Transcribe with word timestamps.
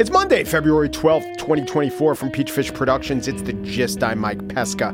It's 0.00 0.10
Monday, 0.10 0.44
February 0.44 0.88
12th, 0.88 1.36
2024, 1.36 2.14
from 2.14 2.30
Peachfish 2.30 2.74
Productions. 2.74 3.28
It's 3.28 3.42
the 3.42 3.52
gist. 3.52 4.02
I'm 4.02 4.18
Mike 4.18 4.48
Pesca. 4.48 4.92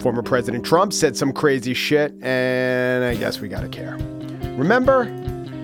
Former 0.00 0.22
President 0.22 0.64
Trump 0.64 0.92
said 0.92 1.16
some 1.16 1.32
crazy 1.32 1.74
shit, 1.74 2.12
and 2.22 3.04
I 3.04 3.14
guess 3.14 3.40
we 3.40 3.48
gotta 3.48 3.68
care. 3.68 3.96
Remember 4.56 5.04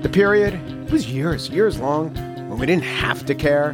the 0.03 0.09
period? 0.09 0.55
It 0.55 0.93
was 0.93 1.11
years, 1.11 1.49
years 1.51 1.79
long, 1.79 2.15
when 2.49 2.59
we 2.59 2.67
didn't 2.67 2.85
have 2.85 3.27
to 3.27 3.35
care. 3.35 3.73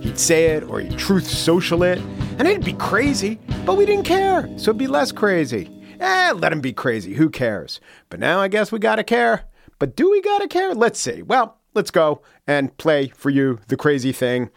He'd 0.00 0.18
say 0.18 0.46
it 0.46 0.62
or 0.64 0.80
he'd 0.80 0.98
truth 0.98 1.26
social 1.26 1.82
it, 1.82 1.98
and 2.38 2.48
it'd 2.48 2.64
be 2.64 2.74
crazy, 2.74 3.38
but 3.64 3.76
we 3.76 3.84
didn't 3.86 4.04
care, 4.04 4.42
so 4.58 4.70
it'd 4.70 4.78
be 4.78 4.86
less 4.86 5.12
crazy. 5.12 5.70
Eh, 6.00 6.32
let 6.32 6.52
him 6.52 6.60
be 6.60 6.72
crazy. 6.72 7.14
Who 7.14 7.28
cares? 7.28 7.80
But 8.08 8.20
now 8.20 8.40
I 8.40 8.48
guess 8.48 8.70
we 8.70 8.78
gotta 8.78 9.04
care. 9.04 9.47
But 9.78 9.96
do 9.96 10.10
we 10.10 10.20
gotta 10.20 10.48
care? 10.48 10.74
Let's 10.74 10.98
see. 10.98 11.22
Well, 11.22 11.58
let's 11.74 11.90
go 11.90 12.22
and 12.46 12.76
play 12.76 13.08
for 13.08 13.30
you 13.30 13.60
the 13.68 13.76
crazy 13.76 14.12
thing. 14.12 14.50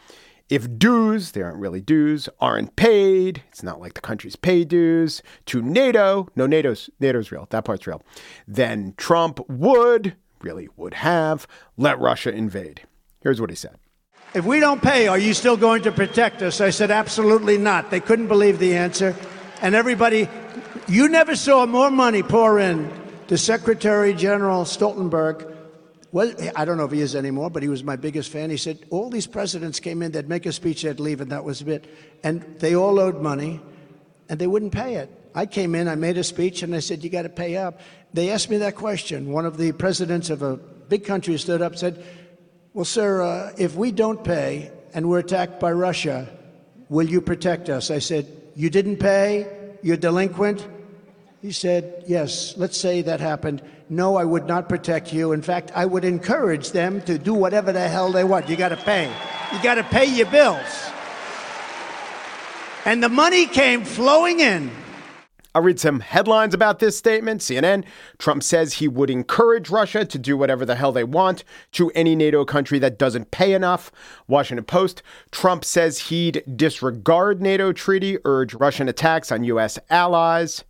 If 0.49 0.77
dues, 0.77 1.31
they 1.31 1.41
aren't 1.41 1.59
really 1.59 1.79
dues, 1.79 2.27
aren't 2.41 2.75
paid, 2.75 3.41
it's 3.49 3.63
not 3.63 3.79
like 3.79 3.93
the 3.93 4.02
countries 4.02 4.35
pay 4.35 4.65
dues 4.65 5.23
to 5.45 5.62
NATO. 5.62 6.27
No, 6.35 6.45
NATO's 6.45 6.89
NATO's 6.99 7.31
real. 7.31 7.48
That 7.52 7.63
part's 7.63 7.88
real. 7.88 8.03
Then 8.45 8.93
Trump 8.98 9.39
would, 9.48 10.17
really 10.41 10.67
would 10.76 10.95
have, 10.95 11.48
let 11.77 11.98
Russia 11.99 12.34
invade. 12.34 12.81
Here's 13.21 13.40
what 13.40 13.49
he 13.49 13.55
said. 13.55 13.77
If 14.34 14.45
we 14.45 14.59
don't 14.59 14.81
pay, 14.81 15.07
are 15.07 15.17
you 15.17 15.34
still 15.34 15.55
going 15.55 15.84
to 15.84 15.91
protect 15.91 16.41
us? 16.41 16.59
I 16.59 16.70
said, 16.70 16.91
absolutely 16.91 17.57
not. 17.57 17.90
They 17.90 17.99
couldn't 17.99 18.27
believe 18.27 18.59
the 18.59 18.76
answer. 18.76 19.15
And 19.62 19.76
everybody, 19.76 20.27
you 20.88 21.07
never 21.07 21.35
saw 21.35 21.65
more 21.65 21.91
money 21.91 22.23
pour 22.23 22.59
in 22.59 22.91
to 23.31 23.38
Secretary 23.38 24.13
General 24.13 24.66
Stoltenberg. 24.66 25.55
Well, 26.12 26.34
I 26.53 26.66
don't 26.66 26.76
know 26.76 26.84
if 26.84 26.91
he 26.91 26.99
is 26.99 27.16
anymore, 27.16 27.49
but 27.49 27.63
he 27.63 27.70
was 27.70 27.81
my 27.81 27.95
biggest 27.95 28.30
fan. 28.30 28.49
He 28.49 28.57
said, 28.57 28.80
all 28.90 29.09
these 29.09 29.26
presidents 29.26 29.79
came 29.79 30.01
in, 30.01 30.12
they'd 30.12 30.27
make 30.27 30.46
a 30.46 30.51
speech, 30.51 30.82
they'd 30.82 30.99
leave, 30.99 31.21
and 31.21 31.32
that 31.32 31.46
was 31.46 31.62
it. 31.62 31.88
And 32.26 32.41
they 32.60 32.76
all 32.76 32.99
owed 32.99 33.21
money, 33.21 33.62
and 34.27 34.38
they 34.38 34.48
wouldn't 34.48 34.73
pay 34.73 34.96
it. 34.96 35.10
I 35.34 35.46
came 35.46 35.76
in, 35.76 35.88
I 35.88 35.96
made 35.96 36.18
a 36.18 36.26
speech, 36.26 36.62
and 36.62 36.76
I 36.76 36.79
said, 36.79 37.05
you 37.05 37.10
got 37.10 37.21
to 37.21 37.29
pay 37.29 37.55
up. 37.55 37.79
They 38.13 38.32
asked 38.32 38.49
me 38.49 38.57
that 38.57 38.76
question. 38.76 39.32
One 39.32 39.45
of 39.45 39.55
the 39.55 39.71
presidents 39.71 40.29
of 40.29 40.41
a 40.41 40.57
big 40.57 41.05
country 41.05 41.38
stood 41.38 41.62
up 41.62 41.71
and 41.71 41.79
said, 41.79 42.05
well, 42.73 42.84
sir, 42.84 43.21
uh, 43.21 43.54
if 43.57 43.76
we 43.76 43.93
don't 43.93 44.21
pay 44.26 44.73
and 44.93 45.10
we're 45.10 45.20
attacked 45.20 45.57
by 45.57 45.71
Russia, 45.71 46.27
will 46.90 47.07
you 47.07 47.21
protect 47.21 47.70
us? 47.70 47.91
I 47.91 47.99
said, 47.99 48.27
You 48.57 48.70
didn't 48.70 48.98
pay? 48.98 49.48
You're 49.82 49.95
delinquent? 49.95 50.68
He 51.41 51.51
said, 51.51 52.03
Yes, 52.07 52.53
let's 52.55 52.77
say 52.77 53.01
that 53.01 53.20
happened. 53.20 53.63
No, 53.89 54.15
I 54.15 54.23
would 54.23 54.45
not 54.45 54.70
protect 54.70 55.11
you. 55.11 55.31
In 55.31 55.41
fact, 55.41 55.71
I 55.73 55.85
would 55.85 56.05
encourage 56.05 56.71
them 56.71 57.01
to 57.01 57.17
do 57.17 57.33
whatever 57.33 57.71
the 57.71 57.87
hell 57.89 58.11
they 58.11 58.23
want. 58.23 58.48
You 58.48 58.55
got 58.55 58.70
to 58.70 58.77
pay. 58.77 59.11
You 59.51 59.61
got 59.63 59.75
to 59.75 59.83
pay 59.83 60.05
your 60.05 60.27
bills. 60.27 60.91
And 62.85 63.01
the 63.01 63.09
money 63.09 63.48
came 63.48 63.83
flowing 63.83 64.39
in. 64.39 64.72
I'll 65.53 65.61
read 65.61 65.79
some 65.79 66.00
headlines 66.00 66.53
about 66.53 66.79
this 66.79 66.97
statement. 66.97 67.41
CNN 67.41 67.83
Trump 68.17 68.41
says 68.41 68.75
he 68.75 68.88
would 68.88 69.09
encourage 69.09 69.69
Russia 69.69 70.05
to 70.05 70.17
do 70.17 70.38
whatever 70.38 70.63
the 70.63 70.75
hell 70.75 70.94
they 70.94 71.03
want 71.03 71.44
to 71.73 71.91
any 71.91 72.16
NATO 72.16 72.45
country 72.45 72.79
that 72.79 72.97
doesn't 72.97 73.31
pay 73.31 73.53
enough. 73.53 73.91
Washington 74.28 74.63
Post 74.63 75.03
Trump 75.31 75.66
says 75.66 76.00
he'd 76.00 76.44
disregard 76.55 77.41
NATO 77.41 77.73
treaty, 77.73 78.17
urge 78.23 78.53
Russian 78.53 78.88
attacks 78.88 79.31
on 79.31 79.44
U.S. 79.44 79.78
allies. 79.89 80.63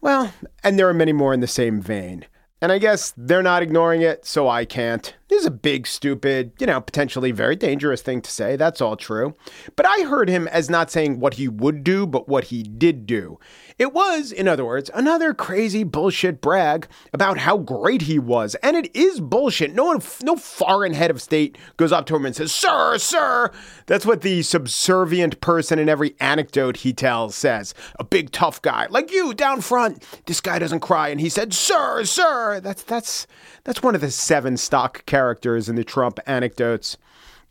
Well, 0.00 0.32
and 0.64 0.78
there 0.78 0.88
are 0.88 0.94
many 0.94 1.12
more 1.12 1.34
in 1.34 1.40
the 1.40 1.46
same 1.46 1.80
vein. 1.80 2.24
And 2.62 2.70
I 2.72 2.78
guess 2.78 3.12
they're 3.16 3.42
not 3.42 3.62
ignoring 3.62 4.02
it, 4.02 4.26
so 4.26 4.48
I 4.48 4.64
can't. 4.64 5.14
Is 5.40 5.46
a 5.46 5.50
big, 5.50 5.86
stupid, 5.86 6.52
you 6.58 6.66
know, 6.66 6.82
potentially 6.82 7.30
very 7.30 7.56
dangerous 7.56 8.02
thing 8.02 8.20
to 8.20 8.30
say. 8.30 8.56
That's 8.56 8.82
all 8.82 8.94
true. 8.94 9.34
But 9.74 9.86
I 9.86 10.02
heard 10.02 10.28
him 10.28 10.46
as 10.48 10.68
not 10.68 10.90
saying 10.90 11.18
what 11.18 11.34
he 11.34 11.48
would 11.48 11.82
do, 11.82 12.06
but 12.06 12.28
what 12.28 12.44
he 12.44 12.62
did 12.62 13.06
do. 13.06 13.38
It 13.78 13.94
was, 13.94 14.32
in 14.32 14.46
other 14.46 14.66
words, 14.66 14.90
another 14.92 15.32
crazy 15.32 15.82
bullshit 15.82 16.42
brag 16.42 16.86
about 17.14 17.38
how 17.38 17.56
great 17.56 18.02
he 18.02 18.18
was. 18.18 18.54
And 18.56 18.76
it 18.76 18.94
is 18.94 19.18
bullshit. 19.18 19.74
No 19.74 19.84
one, 19.84 20.02
no 20.22 20.36
foreign 20.36 20.92
head 20.92 21.10
of 21.10 21.22
state 21.22 21.56
goes 21.78 21.90
up 21.90 22.04
to 22.06 22.16
him 22.16 22.26
and 22.26 22.36
says, 22.36 22.52
Sir, 22.52 22.98
sir. 22.98 23.50
That's 23.86 24.04
what 24.04 24.20
the 24.20 24.42
subservient 24.42 25.40
person 25.40 25.78
in 25.78 25.88
every 25.88 26.14
anecdote 26.20 26.78
he 26.78 26.92
tells 26.92 27.34
says. 27.34 27.72
A 27.98 28.04
big 28.04 28.30
tough 28.32 28.60
guy, 28.60 28.88
like 28.90 29.10
you 29.10 29.32
down 29.32 29.62
front. 29.62 30.04
This 30.26 30.42
guy 30.42 30.58
doesn't 30.58 30.80
cry. 30.80 31.08
And 31.08 31.18
he 31.18 31.30
said, 31.30 31.54
Sir, 31.54 32.04
sir. 32.04 32.60
That's 32.60 32.82
that's 32.82 33.26
that's 33.64 33.82
one 33.82 33.94
of 33.94 34.02
the 34.02 34.10
seven 34.10 34.58
stock 34.58 35.06
characters 35.06 35.29
in 35.68 35.76
the 35.76 35.84
Trump 35.84 36.18
anecdotes. 36.26 36.96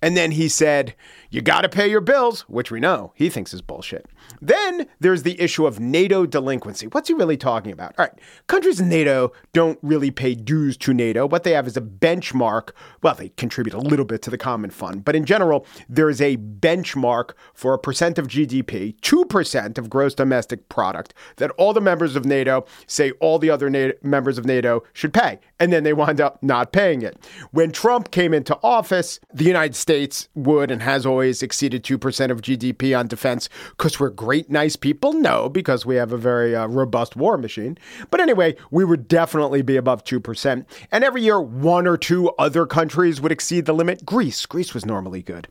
And 0.02 0.16
then 0.16 0.32
he 0.32 0.48
said, 0.48 0.96
You 1.32 1.42
got 1.44 1.62
to 1.62 1.70
pay 1.70 1.88
your 1.88 2.02
bills, 2.02 2.42
which 2.42 2.72
we 2.72 2.80
know 2.80 3.14
he 3.14 3.30
thinks 3.30 3.54
is 3.54 3.62
bullshit. 3.62 4.08
Then 4.42 4.88
there's 5.00 5.22
the 5.22 5.40
issue 5.40 5.68
of 5.68 5.80
NATO 5.80 6.26
delinquency. 6.26 6.88
What's 6.88 7.08
he 7.08 7.14
really 7.14 7.38
talking 7.38 7.72
about? 7.72 7.94
All 8.00 8.06
right, 8.06 8.20
countries 8.48 8.80
in 8.80 8.90
NATO 8.90 9.32
don't 9.54 9.78
really 9.84 10.10
pay 10.10 10.34
dues 10.34 10.76
to 10.78 10.94
NATO. 10.94 11.28
What 11.28 11.44
they 11.44 11.52
have 11.52 11.68
is 11.68 11.78
a 11.78 11.82
benchmark. 11.82 12.72
Well, 13.04 13.14
they 13.14 13.30
contribute 13.30 13.76
a 13.76 13.80
little 13.80 14.06
bit 14.06 14.24
to 14.24 14.32
the 14.32 14.40
common 14.40 14.72
fund, 14.72 15.06
but 15.06 15.16
in 15.16 15.24
general, 15.24 15.68
there 15.88 16.10
is 16.10 16.20
a 16.20 16.38
benchmark 16.38 17.32
for 17.54 17.76
a 17.76 17.80
percent 17.80 18.18
of 18.18 18.28
GDP, 18.28 19.00
2% 19.00 19.78
of 19.78 19.90
gross 19.90 20.16
domestic 20.16 20.68
product, 20.68 21.14
that 21.36 21.52
all 21.52 21.74
the 21.74 21.82
members 21.82 22.16
of 22.16 22.26
NATO 22.26 22.66
say 22.88 23.12
all 23.20 23.38
the 23.38 23.52
other 23.52 23.70
NATO 23.70 23.96
members 24.02 24.40
of 24.40 24.46
NATO 24.46 24.84
should 24.94 25.14
pay. 25.14 25.40
And 25.60 25.72
then 25.72 25.84
they 25.84 25.94
wind 25.94 26.20
up 26.22 26.42
not 26.42 26.72
paying 26.72 27.04
it. 27.04 27.24
When 27.52 27.72
Trump 27.72 28.10
came 28.10 28.34
into 28.34 28.58
office, 28.64 29.20
the 29.32 29.44
United 29.44 29.76
States 29.76 30.28
would 30.34 30.72
and 30.72 30.82
has 30.82 31.06
always 31.06 31.19
exceeded 31.22 31.84
2% 31.84 32.32
of 32.32 32.42
GDP 32.42 32.98
on 32.98 33.08
defense 33.08 33.50
because 33.72 34.00
we're 34.00 34.10
great, 34.10 34.50
nice 34.50 34.76
people? 34.76 35.14
No, 35.14 35.50
because 35.50 35.86
we 35.86 35.96
have 35.96 36.12
a 36.12 36.18
very 36.18 36.56
uh, 36.56 36.68
robust 36.68 37.16
war 37.16 37.38
machine. 37.38 37.78
But 38.10 38.20
anyway, 38.20 38.56
we 38.72 38.86
would 38.86 39.08
definitely 39.08 39.62
be 39.62 39.78
above 39.78 40.04
2%. 40.04 40.66
And 40.92 41.04
every 41.04 41.22
year, 41.22 41.40
one 41.40 41.88
or 41.88 41.98
two 41.98 42.30
other 42.40 42.66
countries 42.66 43.22
would 43.22 43.32
exceed 43.32 43.66
the 43.66 43.74
limit. 43.74 44.06
Greece, 44.06 44.46
Greece 44.46 44.74
was 44.74 44.86
normally 44.86 45.22
good. 45.22 45.48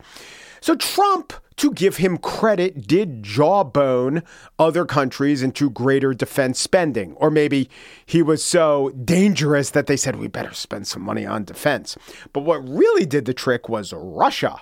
So 0.61 0.75
Trump, 0.75 1.33
to 1.57 1.71
give 1.71 1.97
him 1.97 2.17
credit, 2.17 2.87
did 2.87 3.23
jawbone 3.23 4.23
other 4.57 4.85
countries 4.85 5.41
into 5.41 5.69
greater 5.69 6.13
defense 6.13 6.59
spending. 6.59 7.13
Or 7.13 7.29
maybe 7.29 7.69
he 8.05 8.21
was 8.21 8.43
so 8.43 8.89
dangerous 8.89 9.71
that 9.71 9.87
they 9.87 9.97
said, 9.97 10.17
we 10.17 10.27
better 10.27 10.53
spend 10.53 10.87
some 10.87 11.01
money 11.01 11.25
on 11.25 11.43
defense. 11.43 11.97
But 12.33 12.41
what 12.41 12.67
really 12.67 13.05
did 13.05 13.25
the 13.25 13.33
trick 13.33 13.69
was 13.69 13.93
Russia. 13.93 14.59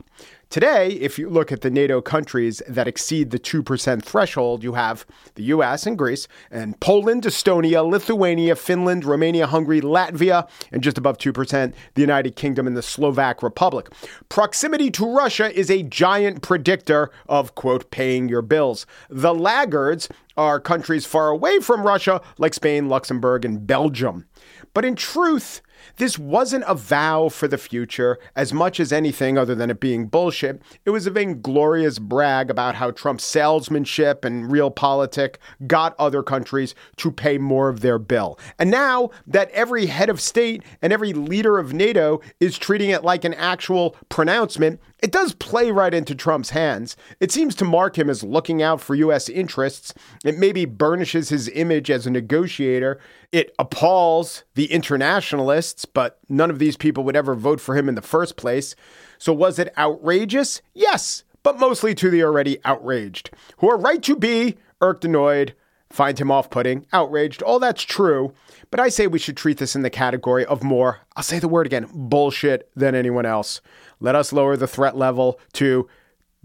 Today, 0.49 0.91
if 0.91 1.19
you 1.19 1.29
look 1.29 1.51
at 1.51 1.59
the 1.59 1.69
NATO 1.69 1.99
countries 1.99 2.61
that 2.69 2.87
exceed 2.87 3.31
the 3.31 3.39
2% 3.39 4.01
threshold, 4.01 4.63
you 4.63 4.75
have 4.75 5.05
the 5.35 5.43
US 5.43 5.85
and 5.85 5.97
Greece, 5.97 6.25
and 6.49 6.79
Poland, 6.79 7.23
Estonia, 7.23 7.85
Lithuania, 7.85 8.55
Finland, 8.55 9.03
Romania, 9.03 9.45
Hungary, 9.45 9.81
Latvia, 9.81 10.47
and 10.71 10.81
just 10.81 10.97
above 10.97 11.17
2%, 11.17 11.73
the 11.95 12.01
United 12.01 12.37
Kingdom 12.37 12.65
and 12.65 12.77
the 12.77 12.81
Slovak 12.81 13.43
Republic. 13.43 13.89
Proximity 14.29 14.89
to 14.91 15.05
Russia 15.05 15.53
is 15.53 15.69
a 15.69 15.83
giant 15.83 16.41
predictor 16.41 17.11
of, 17.27 17.53
quote, 17.55 17.91
paying 17.91 18.29
your 18.29 18.41
bills. 18.41 18.85
The 19.09 19.33
laggards 19.33 20.07
are 20.37 20.61
countries 20.61 21.05
far 21.05 21.27
away 21.27 21.59
from 21.59 21.85
Russia, 21.85 22.21
like 22.37 22.53
Spain, 22.53 22.87
Luxembourg, 22.87 23.43
and 23.43 23.67
Belgium. 23.67 24.25
But 24.73 24.85
in 24.85 24.95
truth, 24.95 25.61
this 25.95 26.19
wasn't 26.19 26.65
a 26.67 26.75
vow 26.75 27.29
for 27.29 27.47
the 27.47 27.57
future 27.57 28.19
as 28.35 28.53
much 28.53 28.79
as 28.79 28.93
anything 28.93 29.37
other 29.37 29.55
than 29.55 29.71
it 29.71 29.79
being 29.79 30.05
bullshit. 30.05 30.61
It 30.85 30.91
was 30.91 31.07
a 31.07 31.11
vainglorious 31.11 31.97
brag 31.97 32.51
about 32.51 32.75
how 32.75 32.91
Trump's 32.91 33.23
salesmanship 33.23 34.23
and 34.23 34.51
real 34.51 34.67
realpolitik 34.67 35.35
got 35.65 35.95
other 35.99 36.23
countries 36.23 36.75
to 36.97 37.11
pay 37.11 37.37
more 37.37 37.69
of 37.69 37.81
their 37.81 37.99
bill. 37.99 38.39
And 38.59 38.71
now 38.71 39.09
that 39.25 39.49
every 39.51 39.87
head 39.87 40.09
of 40.09 40.21
state 40.21 40.63
and 40.81 40.93
every 40.93 41.13
leader 41.13 41.57
of 41.57 41.73
NATO 41.73 42.21
is 42.39 42.57
treating 42.57 42.89
it 42.89 43.03
like 43.03 43.23
an 43.23 43.33
actual 43.33 43.95
pronouncement, 44.09 44.79
it 44.99 45.11
does 45.11 45.33
play 45.33 45.71
right 45.71 45.93
into 45.93 46.15
Trump's 46.15 46.49
hands. 46.49 46.97
It 47.19 47.31
seems 47.31 47.53
to 47.55 47.65
mark 47.65 47.97
him 47.97 48.09
as 48.09 48.23
looking 48.23 48.61
out 48.61 48.81
for 48.81 48.95
U.S. 48.95 49.29
interests. 49.29 49.93
It 50.25 50.37
maybe 50.37 50.65
burnishes 50.65 51.29
his 51.29 51.49
image 51.49 51.91
as 51.91 52.07
a 52.07 52.11
negotiator. 52.11 52.99
It 53.31 53.53
appalls 53.59 54.43
the 54.55 54.71
internationalists, 54.71 55.85
but 55.85 56.19
none 56.29 56.49
of 56.49 56.59
these 56.59 56.77
people 56.77 57.03
would 57.03 57.15
ever 57.15 57.35
vote 57.35 57.61
for 57.61 57.77
him 57.77 57.87
in 57.87 57.95
the 57.95 58.01
first 58.01 58.37
place. 58.37 58.75
So 59.17 59.33
was 59.33 59.59
it 59.59 59.73
outrageous? 59.77 60.61
Yes, 60.73 61.23
but 61.43 61.59
mostly 61.59 61.93
to 61.95 62.09
the 62.09 62.23
already 62.23 62.57
outraged, 62.65 63.29
who 63.57 63.69
are 63.69 63.77
right 63.77 64.01
to 64.03 64.15
be 64.15 64.57
irked, 64.81 65.05
annoyed, 65.05 65.53
find 65.89 66.19
him 66.19 66.31
off 66.31 66.49
putting, 66.49 66.85
outraged. 66.91 67.41
All 67.41 67.59
that's 67.59 67.83
true. 67.83 68.33
But 68.69 68.79
I 68.79 68.89
say 68.89 69.07
we 69.07 69.19
should 69.19 69.37
treat 69.37 69.57
this 69.57 69.75
in 69.75 69.81
the 69.81 69.89
category 69.89 70.45
of 70.45 70.63
more, 70.63 70.99
I'll 71.15 71.23
say 71.23 71.39
the 71.39 71.47
word 71.47 71.65
again, 71.65 71.87
bullshit 71.93 72.69
than 72.75 72.95
anyone 72.95 73.25
else. 73.25 73.61
Let 73.99 74.15
us 74.15 74.33
lower 74.33 74.55
the 74.55 74.67
threat 74.67 74.95
level 74.95 75.39
to 75.53 75.87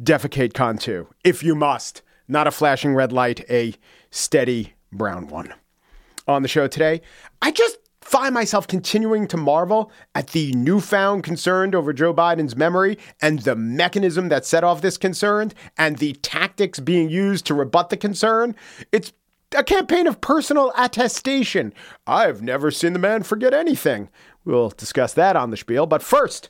defecate 0.02 0.54
con 0.54 0.78
2, 0.78 1.06
if 1.24 1.42
you 1.42 1.54
must. 1.54 2.02
Not 2.28 2.46
a 2.46 2.50
flashing 2.50 2.94
red 2.94 3.12
light, 3.12 3.44
a 3.50 3.74
steady 4.10 4.74
brown 4.92 5.28
one. 5.28 5.52
On 6.26 6.42
the 6.42 6.48
show 6.48 6.66
today, 6.66 7.02
I 7.42 7.50
just 7.50 7.78
find 8.00 8.34
myself 8.34 8.66
continuing 8.66 9.26
to 9.28 9.36
marvel 9.36 9.90
at 10.14 10.28
the 10.28 10.52
newfound 10.52 11.24
concern 11.24 11.74
over 11.74 11.92
Joe 11.92 12.12
Biden's 12.12 12.56
memory 12.56 12.98
and 13.20 13.40
the 13.40 13.56
mechanism 13.56 14.28
that 14.28 14.44
set 14.44 14.64
off 14.64 14.82
this 14.82 14.98
concern 14.98 15.52
and 15.78 15.98
the 15.98 16.14
tactics 16.14 16.80
being 16.80 17.10
used 17.10 17.46
to 17.46 17.54
rebut 17.54 17.90
the 17.90 17.96
concern. 17.96 18.54
It's 18.92 19.12
a 19.56 19.64
campaign 19.64 20.06
of 20.06 20.20
personal 20.20 20.72
attestation. 20.76 21.72
I've 22.06 22.42
never 22.42 22.70
seen 22.70 22.92
the 22.92 22.98
man 22.98 23.22
forget 23.22 23.54
anything. 23.54 24.08
We'll 24.44 24.70
discuss 24.70 25.12
that 25.14 25.36
on 25.36 25.50
the 25.50 25.56
spiel. 25.56 25.86
But 25.86 26.02
first, 26.02 26.48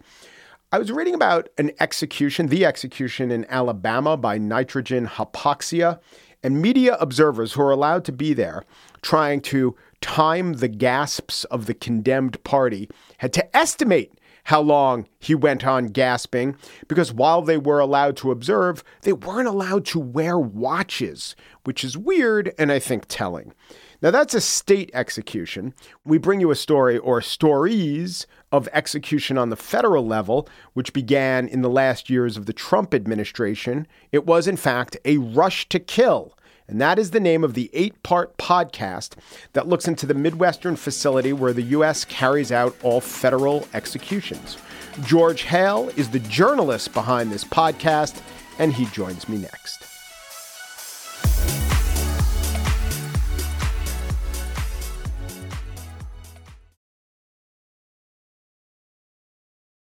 I 0.75 0.79
was 0.79 0.91
reading 0.91 1.15
about 1.15 1.51
an 1.59 1.73
execution, 1.81 2.47
the 2.47 2.65
execution 2.65 3.31
in 3.31 3.45
Alabama 3.51 4.17
by 4.17 4.39
nitrogen 4.39 5.07
hypoxia, 5.07 6.01
and 6.43 6.63
media 6.63 6.97
observers 6.99 7.53
who 7.53 7.61
are 7.61 7.71
allowed 7.71 8.07
to 8.07 8.13
be 8.13 8.33
there 8.33 8.65
trying 9.03 9.43
to 9.43 9.77
time 10.01 10.55
the 10.55 10.69
gasps 10.69 11.45
of 11.45 11.67
the 11.67 11.75
condemned 11.75 12.43
party 12.43 12.89
had 13.19 13.35
to 13.35 13.55
estimate 13.55 14.19
how 14.45 14.63
long 14.63 15.07
he 15.21 15.35
went 15.35 15.67
on 15.67 15.89
gasping 15.89 16.57
because 16.89 17.13
while 17.13 17.43
they 17.43 17.59
were 17.59 17.79
allowed 17.79 18.17
to 18.17 18.31
observe, 18.31 18.83
they 19.03 19.13
weren't 19.13 19.49
allowed 19.49 19.85
to 19.85 20.01
wear 20.01 20.39
watches, 20.39 21.37
which 21.65 21.85
is 21.85 21.99
weird 21.99 22.55
and 22.59 22.73
I 22.73 22.79
think 22.79 23.05
telling. 23.09 23.53
Now, 24.01 24.11
that's 24.11 24.35
a 24.35 24.41
state 24.41 24.91
execution. 24.95 25.75
We 26.05 26.19
bring 26.19 26.41
you 26.41 26.51
a 26.51 26.57
story 26.57 26.99
or 26.99 27.21
stories 27.21 28.27
of 28.53 28.69
execution 28.73 29.37
on 29.39 29.49
the 29.49 29.57
federal 29.57 30.07
level, 30.07 30.49
which 30.75 30.93
began 30.93 31.49
in 31.49 31.63
the 31.63 31.71
last 31.71 32.09
years 32.09 32.37
of 32.37 32.47
the 32.47 32.53
Trump 32.53 32.95
administration. 32.95 33.87
It 34.13 34.27
was, 34.27 34.47
in 34.47 34.57
fact, 34.57 34.97
a 35.05 35.17
rush 35.17 35.69
to 35.71 35.81
kill 35.81 36.37
and 36.69 36.81
that 36.81 36.99
is 36.99 37.11
the 37.11 37.21
name 37.21 37.45
of 37.45 37.53
the 37.55 37.69
eight 37.75 38.03
part 38.03 38.37
podcast 38.39 39.17
that 39.53 39.69
looks 39.69 39.89
into 39.89 40.07
the 40.07 40.15
Midwestern 40.15 40.77
facility 40.77 41.33
where 41.33 41.53
the 41.53 41.63
U.S. 41.63 42.05
carries 42.05 42.51
out 42.51 42.75
all 42.83 43.01
federal 43.01 43.69
executions. 43.75 44.57
George 45.05 45.43
Hale 45.43 45.91
is 45.97 46.09
the 46.09 46.21
journalist 46.21 46.95
behind 46.95 47.31
this 47.31 47.45
podcast, 47.45 48.23
and 48.59 48.73
he 48.73 48.87
joins 48.87 49.29
me 49.29 49.39
next. 49.39 49.85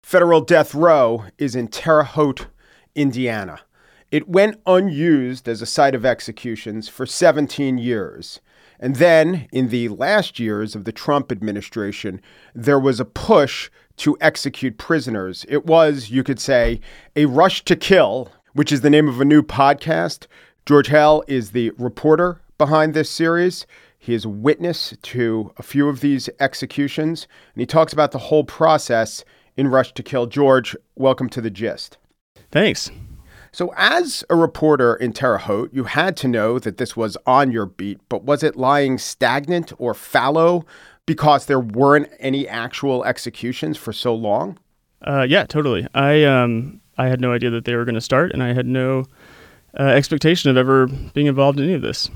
Federal 0.08 0.40
death 0.40 0.74
row 0.74 1.26
is 1.38 1.54
in 1.54 1.68
Terre 1.68 2.04
Haute, 2.04 2.48
Indiana. 2.96 3.60
It 4.10 4.30
went 4.30 4.62
unused 4.66 5.50
as 5.50 5.62
a 5.62 5.66
site 5.66 5.94
of 5.94 6.06
executions 6.06 6.88
for 6.88 7.06
17 7.06 7.78
years. 7.78 8.40
And 8.80 8.96
then, 8.96 9.50
in 9.52 9.68
the 9.68 9.90
last 9.90 10.40
years 10.40 10.76
of 10.76 10.86
the 10.86 10.94
Trump 10.94 11.30
administration, 11.30 12.22
there 12.56 12.80
was 12.80 13.02
a 13.02 13.06
push 13.06 13.70
to 13.98 14.18
execute 14.22 14.78
prisoners. 14.78 15.46
It 15.50 15.66
was, 15.66 16.10
you 16.10 16.24
could 16.24 16.40
say, 16.40 16.80
a 17.18 17.26
rush 17.26 17.66
to 17.66 17.76
kill, 17.76 18.32
which 18.54 18.72
is 18.72 18.80
the 18.80 18.90
name 18.90 19.10
of 19.10 19.20
a 19.20 19.26
new 19.26 19.44
podcast. 19.44 20.28
George 20.66 20.88
Hale 20.88 21.22
is 21.28 21.52
the 21.52 21.72
reporter 21.72 22.40
behind 22.58 22.94
this 22.94 23.10
series. 23.10 23.68
He 24.00 24.14
is 24.14 24.24
a 24.24 24.30
witness 24.30 24.96
to 25.02 25.52
a 25.58 25.64
few 25.64 25.90
of 25.90 26.00
these 26.00 26.30
executions, 26.40 27.28
and 27.54 27.60
he 27.60 27.66
talks 27.66 27.92
about 27.92 28.14
the 28.14 28.20
whole 28.20 28.46
process 28.46 29.26
in 29.58 29.68
Rush 29.68 29.94
to 29.94 30.04
Kill. 30.04 30.28
George, 30.28 30.76
welcome 30.96 31.28
to 31.30 31.42
the 31.42 31.50
gist. 31.50 31.98
Thanks. 32.52 32.90
So, 33.52 33.74
as 33.76 34.24
a 34.30 34.36
reporter 34.36 34.96
in 34.96 35.14
Terre 35.14 35.40
Haute, 35.40 35.74
you 35.74 35.86
had 35.86 36.16
to 36.18 36.28
know 36.28 36.60
that 36.60 36.78
this 36.78 36.96
was 36.96 37.18
on 37.26 37.52
your 37.52 37.66
beat, 37.66 38.00
but 38.08 38.24
was 38.24 38.44
it 38.44 38.56
lying 38.56 38.98
stagnant 38.98 39.74
or 39.80 39.94
fallow 39.94 40.66
because 41.08 41.48
there 41.48 41.60
weren't 41.60 42.10
any 42.20 42.48
actual 42.48 43.04
executions 43.04 43.76
for 43.78 43.92
so 43.92 44.14
long? 44.14 44.60
Uh, 45.02 45.26
yeah, 45.28 45.46
totally. 45.46 45.88
I 45.96 46.24
um, 46.24 46.82
I 46.98 47.08
had 47.08 47.20
no 47.20 47.34
idea 47.34 47.50
that 47.50 47.66
they 47.66 47.76
were 47.76 47.86
going 47.86 47.96
to 47.96 48.02
start, 48.02 48.32
and 48.32 48.44
I 48.44 48.54
had 48.54 48.68
no 48.68 49.06
uh, 49.80 49.84
expectation 49.84 50.52
of 50.52 50.58
ever 50.58 50.88
being 50.88 51.28
involved 51.28 51.60
in 51.60 51.66
any 51.66 51.74
of 51.74 51.82
this. 51.82 52.10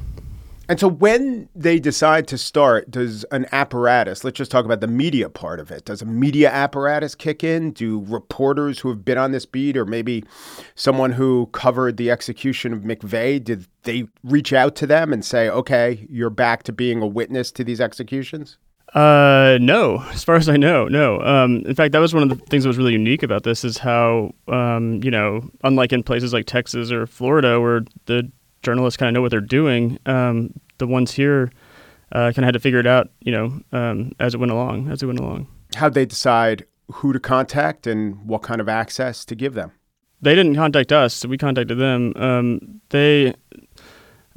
And 0.71 0.79
so 0.79 0.87
when 0.87 1.49
they 1.53 1.81
decide 1.81 2.29
to 2.29 2.37
start, 2.37 2.89
does 2.89 3.25
an 3.25 3.45
apparatus, 3.51 4.23
let's 4.23 4.37
just 4.37 4.51
talk 4.51 4.63
about 4.63 4.79
the 4.79 4.87
media 4.87 5.27
part 5.27 5.59
of 5.59 5.69
it, 5.69 5.83
does 5.83 6.01
a 6.01 6.05
media 6.05 6.49
apparatus 6.49 7.13
kick 7.13 7.43
in? 7.43 7.71
Do 7.71 8.05
reporters 8.07 8.79
who 8.79 8.87
have 8.87 9.03
been 9.03 9.17
on 9.17 9.33
this 9.33 9.45
beat 9.45 9.75
or 9.75 9.85
maybe 9.85 10.23
someone 10.75 11.11
who 11.11 11.47
covered 11.47 11.97
the 11.97 12.09
execution 12.09 12.71
of 12.71 12.83
McVeigh, 12.83 13.43
did 13.43 13.67
they 13.83 14.05
reach 14.23 14.53
out 14.53 14.77
to 14.77 14.87
them 14.87 15.11
and 15.11 15.25
say, 15.25 15.49
okay, 15.49 16.07
you're 16.09 16.29
back 16.29 16.63
to 16.63 16.71
being 16.71 17.01
a 17.01 17.07
witness 17.07 17.51
to 17.51 17.65
these 17.65 17.81
executions? 17.81 18.57
Uh, 18.93 19.57
no. 19.59 20.01
As 20.11 20.23
far 20.23 20.35
as 20.35 20.47
I 20.47 20.55
know, 20.55 20.87
no. 20.87 21.19
Um, 21.19 21.63
in 21.65 21.75
fact, 21.75 21.91
that 21.91 21.99
was 21.99 22.13
one 22.13 22.23
of 22.23 22.29
the 22.29 22.45
things 22.45 22.63
that 22.63 22.69
was 22.69 22.77
really 22.77 22.93
unique 22.93 23.23
about 23.23 23.43
this 23.43 23.65
is 23.65 23.77
how, 23.77 24.31
um, 24.47 25.03
you 25.03 25.11
know, 25.11 25.49
unlike 25.65 25.91
in 25.91 26.01
places 26.01 26.31
like 26.31 26.45
Texas 26.45 26.93
or 26.93 27.07
Florida 27.07 27.59
where 27.59 27.81
the 28.05 28.31
journalists 28.61 28.97
kind 28.97 29.09
of 29.09 29.13
know 29.13 29.21
what 29.21 29.31
they're 29.31 29.41
doing. 29.41 29.97
Um, 30.05 30.53
the 30.77 30.87
ones 30.87 31.11
here 31.11 31.51
uh, 32.11 32.31
kind 32.33 32.39
of 32.39 32.45
had 32.45 32.53
to 32.53 32.59
figure 32.59 32.79
it 32.79 32.87
out, 32.87 33.09
you 33.21 33.31
know, 33.31 33.59
um, 33.71 34.11
as 34.19 34.33
it 34.33 34.39
went 34.39 34.51
along. 34.51 34.89
As 34.89 35.01
it 35.01 35.05
went 35.05 35.19
along. 35.19 35.47
How'd 35.75 35.93
they 35.93 36.05
decide 36.05 36.65
who 36.91 37.13
to 37.13 37.19
contact 37.19 37.87
and 37.87 38.25
what 38.25 38.41
kind 38.41 38.59
of 38.59 38.67
access 38.67 39.23
to 39.25 39.35
give 39.35 39.53
them? 39.53 39.71
They 40.21 40.35
didn't 40.35 40.55
contact 40.55 40.91
us, 40.91 41.13
so 41.13 41.29
we 41.29 41.37
contacted 41.37 41.77
them. 41.77 42.13
Um, 42.15 42.81
they 42.89 43.33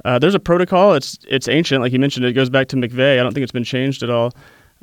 uh, 0.03 0.19
there's 0.19 0.35
a 0.35 0.39
protocol. 0.39 0.93
It's 0.93 1.17
it's 1.27 1.47
ancient, 1.47 1.81
like 1.81 1.91
you 1.91 1.99
mentioned. 1.99 2.25
It 2.25 2.33
goes 2.33 2.49
back 2.49 2.67
to 2.69 2.75
McVeigh. 2.75 3.19
I 3.19 3.23
don't 3.23 3.33
think 3.33 3.43
it's 3.43 3.51
been 3.51 3.63
changed 3.63 4.03
at 4.03 4.09
all. 4.09 4.31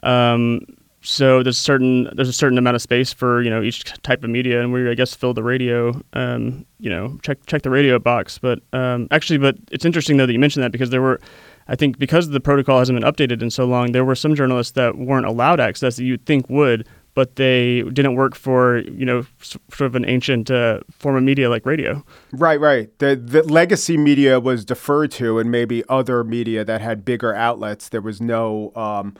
Um, 0.02 0.60
so 1.02 1.42
there's 1.42 1.58
certain 1.58 2.08
there's 2.14 2.28
a 2.28 2.32
certain 2.32 2.58
amount 2.58 2.76
of 2.76 2.82
space 2.82 3.12
for 3.12 3.42
you 3.42 3.50
know 3.50 3.62
each 3.62 3.84
type 4.02 4.22
of 4.22 4.30
media, 4.30 4.60
and 4.60 4.72
we 4.72 4.88
I 4.88 4.94
guess 4.94 5.14
fill 5.14 5.34
the 5.34 5.42
radio, 5.42 6.00
um, 6.12 6.64
you 6.78 6.88
know, 6.88 7.18
check 7.22 7.44
check 7.46 7.62
the 7.62 7.70
radio 7.70 7.98
box. 7.98 8.38
But 8.38 8.60
um, 8.72 9.08
actually, 9.10 9.38
but 9.38 9.56
it's 9.70 9.84
interesting 9.84 10.16
though 10.16 10.26
that 10.26 10.32
you 10.32 10.38
mentioned 10.38 10.62
that 10.62 10.72
because 10.72 10.90
there 10.90 11.02
were, 11.02 11.20
I 11.68 11.74
think 11.74 11.98
because 11.98 12.28
the 12.28 12.40
protocol 12.40 12.78
hasn't 12.78 12.98
been 12.98 13.10
updated 13.10 13.42
in 13.42 13.50
so 13.50 13.64
long, 13.64 13.92
there 13.92 14.04
were 14.04 14.14
some 14.14 14.34
journalists 14.34 14.72
that 14.72 14.96
weren't 14.96 15.26
allowed 15.26 15.60
access 15.60 15.96
that 15.96 16.04
you'd 16.04 16.24
think 16.24 16.48
would, 16.48 16.88
but 17.14 17.36
they 17.36 17.82
didn't 17.82 18.14
work 18.14 18.34
for 18.34 18.78
you 18.78 19.04
know 19.04 19.24
sort 19.40 19.80
of 19.80 19.94
an 19.94 20.04
ancient 20.04 20.50
uh, 20.50 20.80
form 20.90 21.16
of 21.16 21.22
media 21.22 21.50
like 21.50 21.66
radio. 21.66 22.04
Right, 22.32 22.58
right. 22.58 22.96
The 22.98 23.16
the 23.16 23.42
legacy 23.42 23.96
media 23.96 24.40
was 24.40 24.64
deferred 24.64 25.10
to, 25.12 25.38
and 25.38 25.50
maybe 25.50 25.84
other 25.88 26.24
media 26.24 26.64
that 26.64 26.80
had 26.80 27.04
bigger 27.04 27.34
outlets. 27.34 27.88
There 27.88 28.00
was 28.00 28.20
no 28.20 28.72
um, 28.74 29.16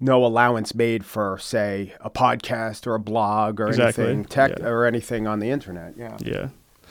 no 0.00 0.24
allowance 0.24 0.74
made 0.74 1.04
for, 1.04 1.38
say, 1.38 1.94
a 2.00 2.10
podcast 2.10 2.86
or 2.86 2.94
a 2.94 3.00
blog 3.00 3.60
or 3.60 3.68
exactly. 3.68 4.04
anything 4.04 4.24
tech 4.24 4.58
yeah. 4.58 4.66
or 4.66 4.84
anything 4.84 5.26
on 5.26 5.38
the 5.38 5.50
internet. 5.50 5.94
Yeah. 5.96 6.16
Yeah. 6.20 6.48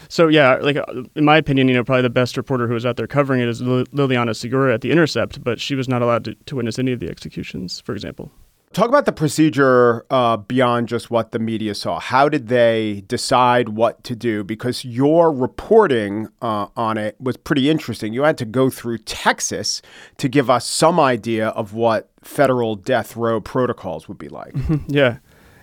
So 0.10 0.28
yeah, 0.28 0.56
like 0.56 0.78
uh, 0.78 0.84
in 1.16 1.26
my 1.26 1.38
opinion, 1.38 1.68
you 1.68 1.74
know, 1.74 1.84
probably 1.84 2.04
the 2.04 2.10
best 2.10 2.38
reporter 2.38 2.68
who 2.68 2.74
was 2.74 2.86
out 2.86 2.98
there 2.98 3.08
covering 3.08 3.42
it 3.42 3.48
is 3.48 3.62
Liliana 3.62 4.36
Segura 4.36 4.74
at 4.74 4.82
the 4.82 4.92
Intercept, 4.92 5.44
but 5.44 5.60
she 5.60 5.76
was 5.76 5.88
not 5.88 6.02
allowed 6.02 6.26
to, 6.26 6.36
to 6.36 6.56
witness 6.56 6.78
any 6.78 6.92
of 6.92 7.00
the 7.00 7.10
executions, 7.10 7.80
for 7.82 7.94
example. 7.94 8.32
Talk 8.76 8.90
about 8.90 9.06
the 9.06 9.14
procedure 9.14 10.06
uh, 10.10 10.36
beyond 10.36 10.90
just 10.90 11.10
what 11.10 11.32
the 11.32 11.40
media 11.40 11.74
saw. 11.74 11.98
How 11.98 12.28
did 12.28 12.50
they 12.50 13.06
decide 13.08 13.70
what 13.70 14.04
to 14.04 14.18
do? 14.18 14.44
Because 14.44 14.84
your 14.84 15.32
reporting 15.32 16.28
uh, 16.42 16.68
on 16.76 16.98
it 16.98 17.16
was 17.18 17.38
pretty 17.38 17.70
interesting. 17.70 18.12
You 18.12 18.24
had 18.24 18.38
to 18.38 18.44
go 18.44 18.70
through 18.70 18.98
Texas 18.98 19.82
to 20.18 20.28
give 20.28 20.50
us 20.50 20.68
some 20.68 21.00
idea 21.00 21.52
of 21.52 21.74
what 21.74 22.10
federal 22.22 22.76
death 22.76 23.16
row 23.16 23.40
protocols 23.40 24.10
would 24.10 24.18
be 24.18 24.28
like. 24.28 24.54
yeah. 24.88 25.20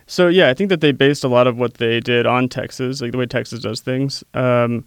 So, 0.07 0.29
yeah, 0.29 0.49
I 0.49 0.55
think 0.55 0.71
that 0.71 0.81
they 0.81 0.93
based 0.93 1.23
a 1.23 1.29
lot 1.29 1.47
of 1.47 1.59
what 1.59 1.75
they 1.75 2.01
did 2.01 2.25
on 2.25 2.49
Texas, 2.49 3.03
like 3.03 3.13
the 3.13 3.19
way 3.19 3.27
Texas 3.27 3.61
does 3.61 3.83
things. 3.83 4.25
Um, 4.33 4.87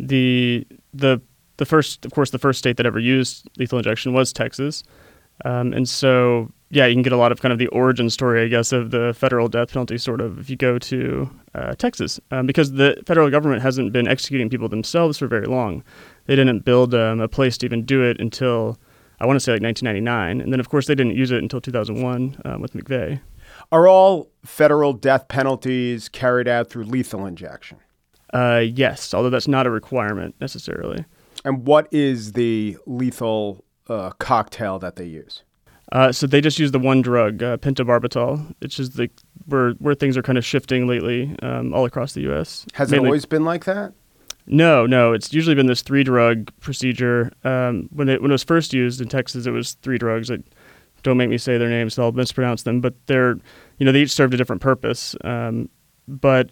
the, 0.00 0.66
the, 0.94 1.20
the 1.58 1.66
first, 1.66 2.06
of 2.06 2.12
course, 2.12 2.30
the 2.30 2.38
first 2.38 2.58
state 2.58 2.78
that 2.78 2.86
ever 2.86 2.98
used 2.98 3.46
lethal 3.58 3.76
injection 3.76 4.14
was 4.14 4.32
Texas. 4.32 4.82
Um, 5.44 5.74
and 5.74 5.86
so 5.86 6.50
yeah, 6.70 6.86
you 6.86 6.94
can 6.94 7.02
get 7.02 7.12
a 7.12 7.16
lot 7.16 7.30
of 7.30 7.40
kind 7.40 7.52
of 7.52 7.58
the 7.58 7.68
origin 7.68 8.10
story, 8.10 8.42
I 8.44 8.48
guess, 8.48 8.72
of 8.72 8.90
the 8.90 9.14
federal 9.14 9.48
death 9.48 9.72
penalty, 9.72 9.98
sort 9.98 10.20
of, 10.20 10.38
if 10.40 10.50
you 10.50 10.56
go 10.56 10.78
to 10.78 11.30
uh, 11.54 11.74
Texas, 11.76 12.18
um, 12.32 12.46
because 12.46 12.72
the 12.72 13.00
federal 13.06 13.30
government 13.30 13.62
hasn't 13.62 13.92
been 13.92 14.08
executing 14.08 14.50
people 14.50 14.68
themselves 14.68 15.18
for 15.18 15.28
very 15.28 15.46
long. 15.46 15.84
They 16.26 16.34
didn't 16.34 16.64
build 16.64 16.92
um, 16.94 17.20
a 17.20 17.28
place 17.28 17.56
to 17.58 17.66
even 17.66 17.84
do 17.84 18.02
it 18.02 18.20
until 18.20 18.78
I 19.20 19.26
want 19.26 19.36
to 19.36 19.40
say 19.40 19.52
like 19.52 19.62
1999, 19.62 20.40
and 20.40 20.52
then 20.52 20.60
of 20.60 20.68
course 20.68 20.86
they 20.86 20.94
didn't 20.94 21.14
use 21.14 21.30
it 21.30 21.42
until 21.42 21.60
2001 21.60 22.42
um, 22.44 22.60
with 22.60 22.74
McVeigh. 22.74 23.20
Are 23.70 23.86
all 23.86 24.28
federal 24.44 24.92
death 24.92 25.28
penalties 25.28 26.08
carried 26.08 26.48
out 26.48 26.68
through 26.68 26.84
lethal 26.84 27.26
injection? 27.26 27.78
Uh, 28.34 28.62
yes, 28.64 29.14
although 29.14 29.30
that's 29.30 29.48
not 29.48 29.66
a 29.66 29.70
requirement 29.70 30.34
necessarily. 30.40 31.04
And 31.44 31.64
what 31.64 31.88
is 31.92 32.32
the 32.32 32.76
lethal 32.86 33.64
uh, 33.88 34.10
cocktail 34.18 34.80
that 34.80 34.96
they 34.96 35.04
use? 35.04 35.44
Uh, 35.92 36.10
so 36.10 36.26
they 36.26 36.40
just 36.40 36.58
use 36.58 36.72
the 36.72 36.78
one 36.78 37.00
drug, 37.00 37.42
uh, 37.42 37.56
pentobarbital. 37.58 38.54
It's 38.60 38.74
just 38.74 38.96
the 38.96 39.08
where 39.46 39.72
where 39.74 39.94
things 39.94 40.16
are 40.16 40.22
kind 40.22 40.36
of 40.36 40.44
shifting 40.44 40.86
lately, 40.86 41.36
um, 41.42 41.72
all 41.72 41.84
across 41.84 42.12
the 42.12 42.22
U.S. 42.22 42.66
Has 42.74 42.90
Mainly, 42.90 43.06
it 43.06 43.08
always 43.08 43.24
been 43.24 43.44
like 43.44 43.64
that? 43.66 43.92
No, 44.46 44.86
no. 44.86 45.12
It's 45.12 45.32
usually 45.32 45.54
been 45.54 45.66
this 45.66 45.82
three 45.82 46.02
drug 46.02 46.50
procedure. 46.60 47.32
Um, 47.44 47.88
when 47.92 48.08
it 48.08 48.20
when 48.20 48.30
it 48.30 48.34
was 48.34 48.44
first 48.44 48.72
used 48.72 49.00
in 49.00 49.08
Texas, 49.08 49.46
it 49.46 49.52
was 49.52 49.74
three 49.74 49.98
drugs. 49.98 50.30
It 50.30 50.44
don't 51.02 51.16
make 51.16 51.30
me 51.30 51.38
say 51.38 51.56
their 51.58 51.68
names; 51.68 51.98
I'll 51.98 52.12
mispronounce 52.12 52.64
them. 52.64 52.80
But 52.80 52.94
they're, 53.06 53.36
you 53.78 53.86
know, 53.86 53.92
they 53.92 54.02
each 54.02 54.12
served 54.12 54.34
a 54.34 54.36
different 54.36 54.62
purpose. 54.62 55.14
Um, 55.22 55.68
but 56.08 56.50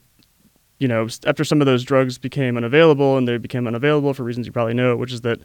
you 0.78 0.88
know, 0.88 1.08
after 1.26 1.44
some 1.44 1.60
of 1.60 1.66
those 1.66 1.84
drugs 1.84 2.18
became 2.18 2.56
unavailable, 2.56 3.16
and 3.16 3.26
they 3.26 3.38
became 3.38 3.66
unavailable 3.66 4.14
for 4.14 4.22
reasons 4.22 4.46
you 4.46 4.52
probably 4.52 4.74
know, 4.74 4.96
which 4.96 5.12
is 5.12 5.22
that 5.22 5.40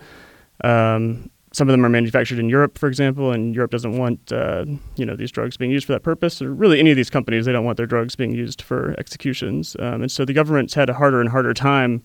um, 0.63 1.29
some 1.51 1.67
of 1.67 1.73
them 1.73 1.85
are 1.85 1.89
manufactured 1.89 2.39
in 2.39 2.49
Europe, 2.49 2.77
for 2.77 2.87
example, 2.87 3.31
and 3.31 3.55
Europe 3.55 3.71
doesn't 3.71 3.97
want 3.97 4.31
uh, 4.31 4.65
you 4.95 5.05
know 5.05 5.15
these 5.15 5.31
drugs 5.31 5.57
being 5.57 5.71
used 5.71 5.85
for 5.85 5.93
that 5.93 6.03
purpose. 6.03 6.41
Or 6.41 6.53
really, 6.53 6.79
any 6.79 6.91
of 6.91 6.97
these 6.97 7.09
companies, 7.09 7.45
they 7.45 7.51
don't 7.51 7.65
want 7.65 7.77
their 7.77 7.85
drugs 7.85 8.15
being 8.15 8.33
used 8.33 8.61
for 8.61 8.95
executions, 8.99 9.75
um, 9.79 10.01
and 10.01 10.11
so 10.11 10.25
the 10.25 10.33
government's 10.33 10.73
had 10.73 10.89
a 10.89 10.93
harder 10.93 11.21
and 11.21 11.29
harder 11.29 11.53
time 11.53 12.03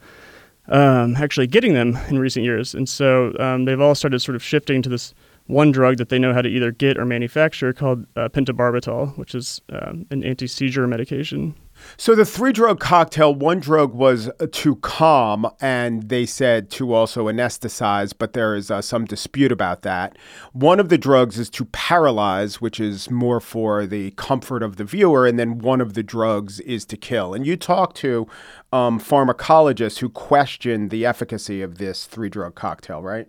um, 0.68 1.16
actually 1.16 1.46
getting 1.46 1.74
them 1.74 1.98
in 2.08 2.18
recent 2.18 2.44
years, 2.44 2.74
and 2.74 2.88
so 2.88 3.34
um, 3.38 3.64
they've 3.64 3.80
all 3.80 3.94
started 3.94 4.20
sort 4.20 4.36
of 4.36 4.42
shifting 4.42 4.82
to 4.82 4.88
this 4.88 5.14
one 5.46 5.70
drug 5.70 5.98
that 5.98 6.08
they 6.08 6.18
know 6.18 6.32
how 6.32 6.40
to 6.40 6.48
either 6.48 6.70
get 6.70 6.96
or 6.96 7.04
manufacture 7.04 7.72
called 7.72 8.06
uh, 8.16 8.28
pentobarbital, 8.30 9.16
which 9.18 9.34
is 9.34 9.60
um, 9.68 10.06
an 10.10 10.24
anti-seizure 10.24 10.86
medication. 10.86 11.54
So 11.96 12.14
the 12.14 12.24
three 12.24 12.52
drug 12.52 12.80
cocktail, 12.80 13.34
one 13.34 13.60
drug 13.60 13.94
was 13.94 14.30
to 14.50 14.76
calm, 14.76 15.46
and 15.60 16.08
they 16.08 16.26
said 16.26 16.70
to 16.72 16.92
also 16.92 17.26
anesthetize, 17.26 18.12
but 18.16 18.32
there 18.32 18.54
is 18.54 18.70
uh, 18.70 18.82
some 18.82 19.04
dispute 19.04 19.52
about 19.52 19.82
that. 19.82 20.16
One 20.52 20.80
of 20.80 20.88
the 20.88 20.98
drugs 20.98 21.38
is 21.38 21.50
to 21.50 21.64
paralyze, 21.66 22.60
which 22.60 22.80
is 22.80 23.10
more 23.10 23.40
for 23.40 23.86
the 23.86 24.10
comfort 24.12 24.62
of 24.62 24.76
the 24.76 24.84
viewer, 24.84 25.26
and 25.26 25.38
then 25.38 25.58
one 25.58 25.80
of 25.80 25.94
the 25.94 26.02
drugs 26.02 26.60
is 26.60 26.84
to 26.86 26.96
kill. 26.96 27.34
And 27.34 27.46
you 27.46 27.56
talked 27.56 27.96
to 27.98 28.26
um, 28.72 28.98
pharmacologists 28.98 29.98
who 29.98 30.08
questioned 30.08 30.90
the 30.90 31.06
efficacy 31.06 31.62
of 31.62 31.78
this 31.78 32.06
three 32.06 32.28
drug 32.28 32.54
cocktail, 32.54 33.02
right? 33.02 33.28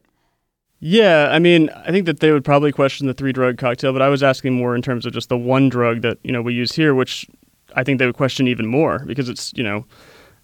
Yeah, 0.79 1.29
I 1.31 1.39
mean, 1.39 1.69
I 1.69 1.91
think 1.91 2.05
that 2.05 2.19
they 2.19 2.31
would 2.31 2.43
probably 2.43 2.71
question 2.71 3.07
the 3.07 3.13
three 3.13 3.31
drug 3.31 3.57
cocktail, 3.57 3.93
but 3.93 4.01
I 4.01 4.09
was 4.09 4.21
asking 4.21 4.53
more 4.53 4.75
in 4.75 4.81
terms 4.81 5.05
of 5.05 5.13
just 5.13 5.29
the 5.29 5.37
one 5.37 5.69
drug 5.69 6.01
that 6.01 6.17
you 6.23 6.31
know 6.31 6.41
we 6.41 6.53
use 6.53 6.73
here, 6.73 6.93
which 6.93 7.27
I 7.75 7.83
think 7.83 7.99
they 7.99 8.05
would 8.05 8.15
question 8.15 8.47
even 8.47 8.65
more 8.65 8.99
because 9.05 9.29
it's 9.29 9.53
you 9.55 9.63
know 9.63 9.85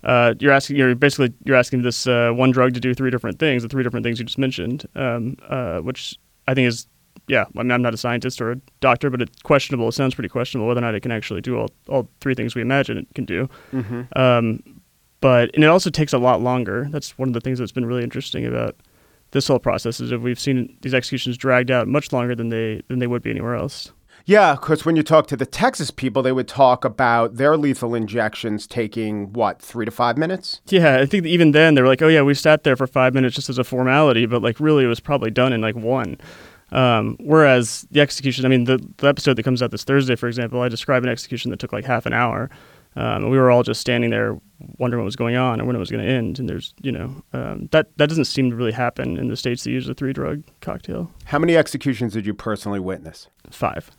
uh, 0.03 0.33
you're 0.39 0.51
asking 0.51 0.75
you're 0.77 0.95
basically 0.95 1.33
you're 1.43 1.55
asking 1.55 1.81
this 1.83 2.07
uh, 2.07 2.31
one 2.31 2.51
drug 2.51 2.73
to 2.73 2.79
do 2.79 2.93
three 2.93 3.11
different 3.11 3.39
things, 3.39 3.63
the 3.63 3.69
three 3.69 3.83
different 3.83 4.03
things 4.03 4.19
you 4.19 4.25
just 4.25 4.37
mentioned, 4.37 4.85
um, 4.95 5.37
uh, 5.47 5.79
which 5.79 6.17
I 6.47 6.53
think 6.53 6.67
is 6.67 6.87
yeah. 7.27 7.45
I 7.57 7.63
mean, 7.63 7.71
I'm 7.71 7.81
not 7.81 7.93
a 7.93 7.97
scientist 7.97 8.41
or 8.41 8.51
a 8.51 8.55
doctor, 8.79 9.09
but 9.09 9.21
it's 9.21 9.41
questionable. 9.43 9.87
It 9.87 9.93
sounds 9.93 10.15
pretty 10.15 10.29
questionable 10.29 10.67
whether 10.67 10.79
or 10.79 10.81
not 10.81 10.95
it 10.95 11.01
can 11.01 11.11
actually 11.11 11.41
do 11.41 11.57
all 11.57 11.69
all 11.87 12.09
three 12.19 12.35
things 12.35 12.55
we 12.55 12.61
imagine 12.61 12.97
it 12.97 13.07
can 13.13 13.25
do. 13.25 13.49
Mm-hmm. 13.71 14.01
Um, 14.15 14.63
but 15.21 15.53
and 15.53 15.63
it 15.63 15.67
also 15.67 15.89
takes 15.89 16.13
a 16.13 16.17
lot 16.17 16.41
longer. 16.41 16.87
That's 16.89 17.17
one 17.17 17.29
of 17.29 17.33
the 17.33 17.41
things 17.41 17.59
that's 17.59 17.71
been 17.71 17.85
really 17.85 18.03
interesting 18.03 18.45
about 18.45 18.75
this 19.31 19.47
whole 19.47 19.59
process 19.59 19.99
is 19.99 20.09
that 20.09 20.19
we've 20.19 20.39
seen 20.39 20.77
these 20.81 20.93
executions 20.93 21.37
dragged 21.37 21.71
out 21.71 21.87
much 21.87 22.11
longer 22.11 22.35
than 22.35 22.49
they 22.49 22.81
than 22.87 22.99
they 22.99 23.07
would 23.07 23.21
be 23.21 23.29
anywhere 23.29 23.55
else. 23.55 23.91
Yeah, 24.25 24.55
because 24.55 24.85
when 24.85 24.95
you 24.95 25.03
talk 25.03 25.27
to 25.27 25.37
the 25.37 25.45
Texas 25.45 25.91
people, 25.91 26.21
they 26.21 26.31
would 26.31 26.47
talk 26.47 26.85
about 26.85 27.35
their 27.35 27.57
lethal 27.57 27.95
injections 27.95 28.67
taking 28.67 29.33
what 29.33 29.61
three 29.61 29.85
to 29.85 29.91
five 29.91 30.17
minutes. 30.17 30.61
Yeah, 30.67 30.99
I 30.99 31.05
think 31.05 31.25
even 31.25 31.51
then 31.51 31.75
they 31.75 31.81
were 31.81 31.87
like, 31.87 32.01
"Oh 32.01 32.07
yeah, 32.07 32.21
we 32.21 32.33
sat 32.33 32.63
there 32.63 32.75
for 32.75 32.87
five 32.87 33.13
minutes 33.13 33.35
just 33.35 33.49
as 33.49 33.57
a 33.57 33.63
formality," 33.63 34.25
but 34.25 34.41
like 34.41 34.59
really, 34.59 34.83
it 34.83 34.87
was 34.87 34.99
probably 34.99 35.31
done 35.31 35.53
in 35.53 35.61
like 35.61 35.75
one. 35.75 36.17
Um, 36.71 37.17
whereas 37.19 37.85
the 37.91 37.99
execution, 37.99 38.45
I 38.45 38.47
mean, 38.47 38.63
the, 38.63 38.81
the 38.97 39.07
episode 39.07 39.35
that 39.35 39.43
comes 39.43 39.61
out 39.61 39.71
this 39.71 39.83
Thursday, 39.83 40.15
for 40.15 40.27
example, 40.27 40.61
I 40.61 40.69
describe 40.69 41.03
an 41.03 41.09
execution 41.09 41.51
that 41.51 41.59
took 41.59 41.73
like 41.73 41.83
half 41.83 42.05
an 42.05 42.13
hour. 42.13 42.49
Um, 42.95 43.29
we 43.29 43.37
were 43.37 43.51
all 43.51 43.63
just 43.63 43.79
standing 43.79 44.09
there 44.09 44.39
wondering 44.77 45.01
what 45.01 45.05
was 45.05 45.15
going 45.15 45.35
on 45.35 45.59
and 45.59 45.67
when 45.67 45.75
it 45.75 45.79
was 45.79 45.89
going 45.89 46.05
to 46.05 46.09
end. 46.09 46.39
And 46.39 46.49
there's, 46.49 46.73
you 46.81 46.91
know, 46.91 47.23
um, 47.33 47.67
that 47.71 47.95
that 47.97 48.07
doesn't 48.07 48.25
seem 48.25 48.49
to 48.49 48.55
really 48.55 48.71
happen 48.71 49.17
in 49.17 49.27
the 49.27 49.37
states 49.37 49.63
that 49.63 49.71
use 49.71 49.87
a 49.87 49.93
three 49.93 50.13
drug 50.13 50.43
cocktail. 50.59 51.11
How 51.25 51.39
many 51.39 51.55
executions 51.55 52.13
did 52.13 52.25
you 52.25 52.33
personally 52.33 52.79
witness? 52.79 53.27
Five. 53.49 53.91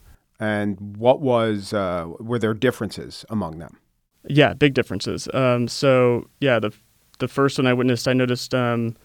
And 0.42 0.96
what 0.96 1.20
was 1.20 1.72
uh, 1.72 2.08
were 2.18 2.36
there 2.36 2.52
differences 2.52 3.24
among 3.30 3.60
them? 3.60 3.78
Yeah, 4.26 4.54
big 4.54 4.74
differences. 4.74 5.28
Um, 5.32 5.68
so 5.68 6.28
yeah, 6.40 6.58
the 6.58 6.72
the 7.20 7.28
first 7.28 7.58
one 7.58 7.68
I 7.68 7.72
witnessed, 7.72 8.08
I 8.08 8.12
noticed 8.12 8.52
um, 8.52 8.96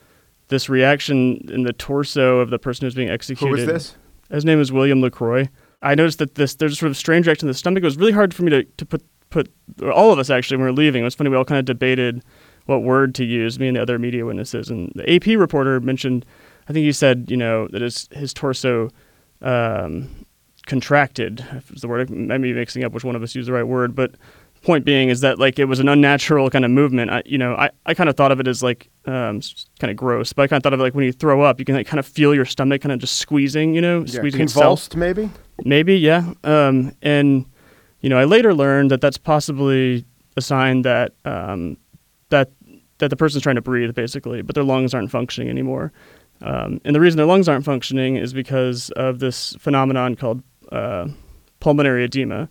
this 0.48 0.68
reaction 0.68 1.48
in 1.54 1.62
the 1.62 1.74
torso 1.74 2.40
of 2.40 2.50
the 2.50 2.58
person 2.58 2.88
who's 2.88 2.96
being 2.96 3.12
executed. 3.12 3.46
Who 3.46 3.52
was 3.52 3.66
this? 3.68 3.96
His 4.32 4.46
name 4.46 4.60
is 4.60 4.72
William 4.72 5.00
LeCroy. 5.00 5.48
I 5.84 5.94
noticed 5.94 6.18
that 6.18 6.34
this 6.36 6.56
there's 6.56 6.74
a 6.74 6.76
sort 6.76 6.90
of 6.90 6.98
strange 6.98 7.28
reaction 7.28 7.48
in 7.48 7.52
the 7.52 7.58
stomach. 7.58 7.84
It 7.84 7.86
was 7.86 7.98
really 7.98 8.14
hard 8.14 8.34
for 8.34 8.42
me 8.42 8.50
to, 8.50 8.64
to 8.64 8.86
put 8.88 9.04
put 9.30 9.54
all 9.94 10.12
of 10.12 10.18
us 10.18 10.32
actually 10.32 10.58
when 10.58 10.66
we 10.66 10.72
were 10.72 10.76
leaving. 10.76 11.04
It 11.04 11.06
was 11.06 11.14
funny. 11.14 11.30
We 11.30 11.38
all 11.38 11.46
kind 11.46 11.60
of 11.60 11.66
debated 11.66 12.24
what 12.66 12.82
word 12.82 13.14
to 13.14 13.24
use. 13.24 13.60
Me 13.60 13.68
and 13.68 13.78
the 13.78 13.82
other 13.84 14.00
media 14.00 14.26
witnesses, 14.26 14.72
and 14.72 14.92
the 14.96 15.08
AP 15.14 15.38
reporter 15.38 15.80
mentioned. 15.82 16.26
I 16.68 16.74
think 16.74 16.84
he 16.84 16.92
said, 16.92 17.28
you 17.30 17.38
know, 17.38 17.68
that 17.68 17.84
his 17.84 18.10
his 18.12 18.34
torso 18.34 18.90
um, 19.44 20.26
contracted. 20.68 21.44
Is 21.74 21.82
the 21.82 21.88
word? 21.88 22.12
I 22.12 22.14
might 22.14 22.38
be 22.42 22.54
mixing 22.54 22.84
up 22.84 22.92
which 22.94 23.04
one 23.04 23.16
of 23.16 23.24
us 23.24 23.34
used 23.34 23.48
the 23.48 23.54
right 23.54 23.64
word, 23.64 23.96
but 23.96 24.12
point 24.64 24.84
being 24.86 25.10
is 25.10 25.22
that 25.22 25.40
like 25.40 25.60
it 25.60 25.66
was 25.66 25.80
an 25.80 25.88
unnatural 25.88 26.50
kind 26.50 26.66
of 26.66 26.72
movement. 26.72 27.10
I, 27.12 27.24
you 27.26 27.38
know, 27.38 27.56
I, 27.56 27.70
I 27.86 27.94
kind 27.94 28.10
of 28.10 28.16
thought 28.18 28.32
of 28.32 28.40
it 28.40 28.48
as 28.48 28.62
like 28.62 28.90
um, 29.06 29.40
kind 29.80 29.90
of 29.92 29.96
gross, 29.96 30.34
but 30.34 30.44
I 30.44 30.48
kind 30.48 30.58
of 30.58 30.64
thought 30.64 30.74
of 30.74 30.80
it 30.80 30.84
like 30.84 30.96
when 30.96 31.06
you 31.06 31.12
throw 31.12 31.42
up, 31.42 31.58
you 31.60 31.66
can 31.66 31.76
like 31.76 31.88
kind 31.88 32.00
of 32.00 32.06
feel 32.06 32.34
your 32.36 32.46
stomach 32.46 32.82
kind 32.82 32.92
of 32.92 33.00
just 33.00 33.16
squeezing, 33.18 33.74
you 33.74 33.82
know, 33.82 34.00
Yeah, 34.02 34.06
squeezing 34.08 34.40
convulsed, 34.40 34.88
itself. 34.94 35.00
maybe. 35.00 35.30
Maybe, 35.64 35.96
yeah. 35.98 36.34
Um, 36.44 36.92
and 37.02 37.46
you 38.02 38.10
know, 38.10 38.18
I 38.18 38.26
later 38.26 38.54
learned 38.54 38.92
that 38.92 39.02
that's 39.02 39.18
possibly 39.18 40.06
a 40.36 40.42
sign 40.42 40.84
that 40.84 41.14
um, 41.26 41.78
that 42.30 42.52
that 43.00 43.10
the 43.10 43.16
person's 43.16 43.44
trying 43.44 43.56
to 43.56 43.62
breathe, 43.62 43.94
basically, 43.96 44.42
but 44.42 44.56
their 44.56 44.64
lungs 44.64 44.94
aren't 44.94 45.12
functioning 45.12 45.50
anymore. 45.50 45.92
Um, 46.42 46.80
and 46.84 46.96
the 46.96 47.00
reason 47.00 47.18
their 47.18 47.26
lungs 47.26 47.48
aren't 47.50 47.66
functioning 47.66 48.16
is 48.16 48.34
because 48.34 48.90
of 48.92 49.20
this 49.20 49.56
phenomenon 49.60 50.16
called 50.16 50.44
uh, 50.72 51.08
pulmonary 51.60 52.04
edema, 52.04 52.50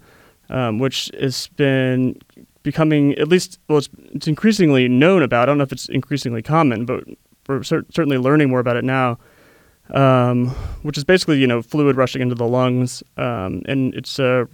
um, 0.51 0.79
which 0.79 1.11
has 1.19 1.49
been 1.57 2.19
becoming 2.63 3.15
at 3.15 3.29
least 3.29 3.59
well, 3.69 3.79
it's, 3.79 3.89
it's 4.13 4.27
increasingly 4.27 4.89
known 4.89 5.23
about. 5.23 5.43
I 5.43 5.47
don't 5.47 5.59
know 5.59 5.65
if 5.65 5.73
it's 5.73 5.89
increasingly 5.89 6.43
common, 6.43 6.85
but 6.85 7.05
we're 7.49 7.63
cer- 7.63 7.87
certainly 7.91 8.19
learning 8.19 8.51
more 8.51 8.61
about 8.61 8.77
it 8.77 8.85
now. 8.85 9.19
Um, 9.91 10.49
which 10.83 10.99
is 10.99 11.05
basically 11.05 11.39
you 11.39 11.47
know 11.47 11.63
fluid 11.63 11.97
rushing 11.97 12.21
into 12.21 12.35
the 12.35 12.47
lungs, 12.47 13.05
um, 13.17 13.63
and 13.67 13.95
it's 13.95 14.19
uh, 14.19 14.47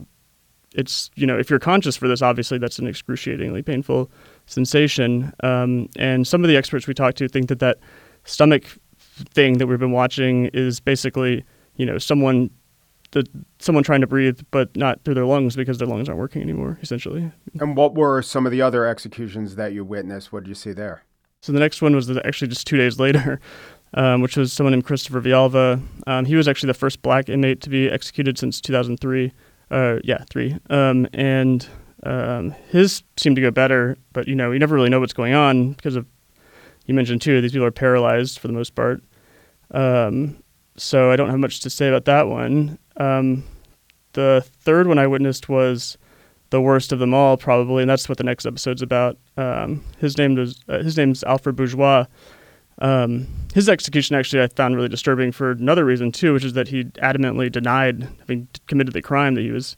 it's 0.75 1.11
you 1.15 1.27
know 1.27 1.39
if 1.39 1.49
you're 1.49 1.59
conscious 1.59 1.97
for 1.97 2.07
this, 2.07 2.21
obviously 2.21 2.59
that's 2.59 2.79
an 2.79 2.87
excruciatingly 2.87 3.63
painful 3.63 4.11
sensation. 4.47 5.33
Um, 5.43 5.89
and 5.97 6.27
some 6.27 6.45
of 6.45 6.49
the 6.49 6.57
experts 6.57 6.87
we 6.87 6.93
talked 6.93 7.17
to 7.19 7.29
think 7.29 7.49
that 7.49 7.61
that 7.61 7.79
stomach 8.25 8.65
thing 9.31 9.59
that 9.59 9.67
we've 9.67 9.79
been 9.79 9.93
watching 9.93 10.47
is 10.53 10.81
basically 10.81 11.45
you 11.77 11.87
know 11.87 11.97
someone 11.97 12.51
the 13.13 13.27
someone 13.59 13.85
trying 13.85 14.01
to 14.01 14.07
breathe 14.07 14.41
but 14.51 14.75
not 14.77 15.03
through 15.05 15.15
their 15.15 15.25
lungs 15.25 15.57
because 15.57 15.79
their 15.79 15.89
lungs 15.89 16.09
aren't 16.09 16.19
working 16.19 16.43
anymore 16.43 16.79
essentially 16.83 17.31
And 17.61 17.77
what 17.77 17.95
were 17.95 18.21
some 18.23 18.45
of 18.47 18.53
the 18.53 18.61
other 18.61 18.87
executions 18.87 19.57
that 19.57 19.73
you 19.73 19.85
witnessed? 19.85 20.33
What 20.33 20.45
did 20.45 20.49
you 20.49 20.55
see 20.55 20.73
there? 20.73 21.05
so 21.41 21.51
the 21.51 21.59
next 21.59 21.83
one 21.83 21.95
was 21.95 22.07
the, 22.07 22.25
actually 22.25 22.49
just 22.49 22.67
two 22.67 22.77
days 22.77 22.99
later 22.99 23.41
um, 23.95 24.21
which 24.21 24.37
was 24.37 24.53
someone 24.53 24.73
named 24.73 24.85
christopher 24.85 25.21
vialva 25.21 25.83
um, 26.07 26.25
he 26.25 26.37
was 26.37 26.49
actually 26.49 26.69
the 26.69 26.75
first 26.75 27.03
black 27.03 27.29
inmate 27.29 27.61
to 27.61 27.69
be 27.71 27.89
executed 27.91 28.39
since 28.39 28.61
2003 28.61 29.33
uh, 29.71 29.99
yeah 30.05 30.25
three 30.31 30.57
um, 30.71 31.07
and 31.13 31.69
um, 32.05 32.51
his 32.71 33.03
seemed 33.17 33.37
to 33.37 33.43
go 33.43 33.51
better 33.51 33.97
but 34.13 34.27
you 34.27 34.35
know 34.35 34.53
you 34.53 34.59
never 34.59 34.75
really 34.75 34.91
know 34.91 35.01
what's 35.01 35.13
going 35.13 35.35
on 35.35 35.73
because 35.73 35.97
of 35.97 36.07
you 36.87 36.95
mentioned 36.95 37.21
too 37.21 37.41
these 37.41 37.53
people 37.53 37.67
are 37.67 37.71
paralyzed 37.73 38.39
for 38.39 38.47
the 38.47 38.55
most 38.55 38.75
part 38.75 39.03
um, 39.73 40.37
so 40.77 41.11
I 41.11 41.17
don't 41.17 41.31
have 41.31 41.39
much 41.39 41.61
to 41.61 41.71
say 41.71 41.89
about 41.89 42.05
that 42.07 42.29
one. 42.29 42.79
Um, 42.97 43.45
the 44.13 44.45
third 44.61 44.87
one 44.87 44.99
I 44.99 45.07
witnessed 45.07 45.49
was 45.49 45.97
the 46.51 46.61
worst 46.61 46.93
of 46.93 46.99
them 46.99 47.15
all, 47.15 47.37
probably, 47.37 47.83
and 47.83 47.91
that's 47.91 48.09
what 48.09 48.19
the 48.19 48.25
next 48.25 48.47
episode's 48.47 48.83
about. 48.83 49.17
Um, 49.37 49.83
his 49.99 50.19
name 50.19 50.35
was 50.35 50.63
uh, 50.69 50.83
his 50.83 50.97
name's 50.97 51.25
Alfred 51.25 51.57
Bourgeois. 51.57 52.05
Um, 52.79 53.27
his 53.55 53.69
execution 53.69 54.17
actually 54.17 54.43
I 54.43 54.49
found 54.49 54.77
really 54.77 54.89
disturbing 54.89 55.33
for 55.33 55.53
another 55.53 55.85
reason 55.85 56.13
too, 56.13 56.33
which 56.33 56.45
is 56.45 56.53
that 56.55 56.69
he 56.69 56.85
adamantly 56.85 57.51
denied 57.51 58.09
having 58.21 58.49
committed 58.67 58.93
the 58.93 59.03
crime 59.03 59.35
that 59.35 59.43
he 59.43 59.51
was 59.51 59.77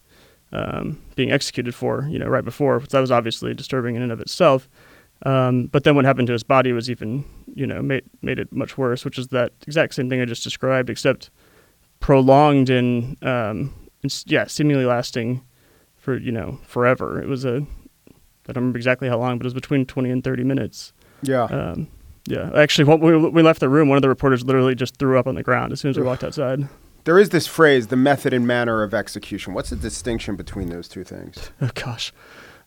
um, 0.53 1.01
being 1.15 1.31
executed 1.31 1.75
for. 1.75 2.07
You 2.11 2.19
know, 2.19 2.27
right 2.27 2.45
before, 2.45 2.81
so 2.81 2.87
that 2.91 3.01
was 3.01 3.13
obviously 3.13 3.55
disturbing 3.55 3.95
in 3.95 4.03
and 4.03 4.13
of 4.13 4.21
itself. 4.21 4.69
Um, 5.25 5.67
but 5.67 5.85
then 5.85 5.95
what 5.95 6.05
happened 6.05 6.27
to 6.27 6.33
his 6.33 6.43
body 6.43 6.73
was 6.73 6.91
even, 6.91 7.25
you 7.55 7.67
know, 7.67 7.83
made 7.83 8.05
made 8.21 8.41
it 8.41 8.53
much 8.53 8.77
worse, 8.77 9.05
which 9.05 9.19
is 9.19 9.29
that 9.29 9.53
exact 9.67 9.95
same 9.95 10.11
thing 10.11 10.21
I 10.21 10.25
just 10.25 10.43
described, 10.43 10.91
except 10.91 11.31
prolonged 12.05 12.69
and, 12.69 13.17
um, 13.25 13.73
and 14.03 14.25
yeah, 14.27 14.47
seemingly 14.47 14.85
lasting 14.85 15.43
for 15.97 16.19
you 16.19 16.31
know 16.31 16.61
forever. 16.67 17.19
It 17.19 17.29
was 17.29 17.47
a, 17.47 17.67
I 18.47 18.53
don't 18.53 18.57
remember 18.57 18.77
exactly 18.77 19.09
how 19.09 19.17
long, 19.17 19.39
but 19.39 19.47
it 19.47 19.47
was 19.47 19.55
between 19.55 19.87
twenty 19.87 20.11
and 20.11 20.23
thirty 20.23 20.45
minutes. 20.45 20.93
Yeah. 21.23 21.45
Um, 21.45 21.89
yeah, 22.27 22.51
actually, 22.55 22.85
when 22.85 23.01
we, 23.01 23.17
we 23.31 23.43
left 23.43 23.61
the 23.61 23.71
room, 23.71 23.89
one 23.89 23.97
of 23.97 24.03
the 24.03 24.11
reporters 24.11 24.45
literally 24.45 24.75
just 24.75 24.99
threw 24.99 25.19
up 25.19 25.27
on 25.27 25.35
the 25.35 25.43
ground 25.43 25.73
as 25.73 25.81
soon 25.81 25.91
as 25.93 25.97
we 25.97 26.03
walked 26.03 26.23
outside. 26.23 26.69
there 27.05 27.19
is 27.19 27.31
this 27.31 27.47
phrase, 27.47 27.87
the 27.87 27.97
method 27.97 28.35
and 28.35 28.47
manner 28.47 28.83
of 28.83 28.93
execution. 28.93 29.55
What's 29.55 29.71
the 29.71 29.77
distinction 29.77 30.37
between 30.37 30.69
those 30.69 30.89
two 30.89 31.05
things? 31.05 31.53
Oh 31.63 31.71
gosh. 31.73 32.13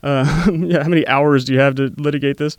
Uh, 0.01 0.47
yeah, 0.51 0.81
how 0.81 0.89
many 0.89 1.07
hours 1.07 1.45
do 1.45 1.53
you 1.53 1.59
have 1.59 1.75
to 1.75 1.93
litigate 1.97 2.37
this? 2.37 2.57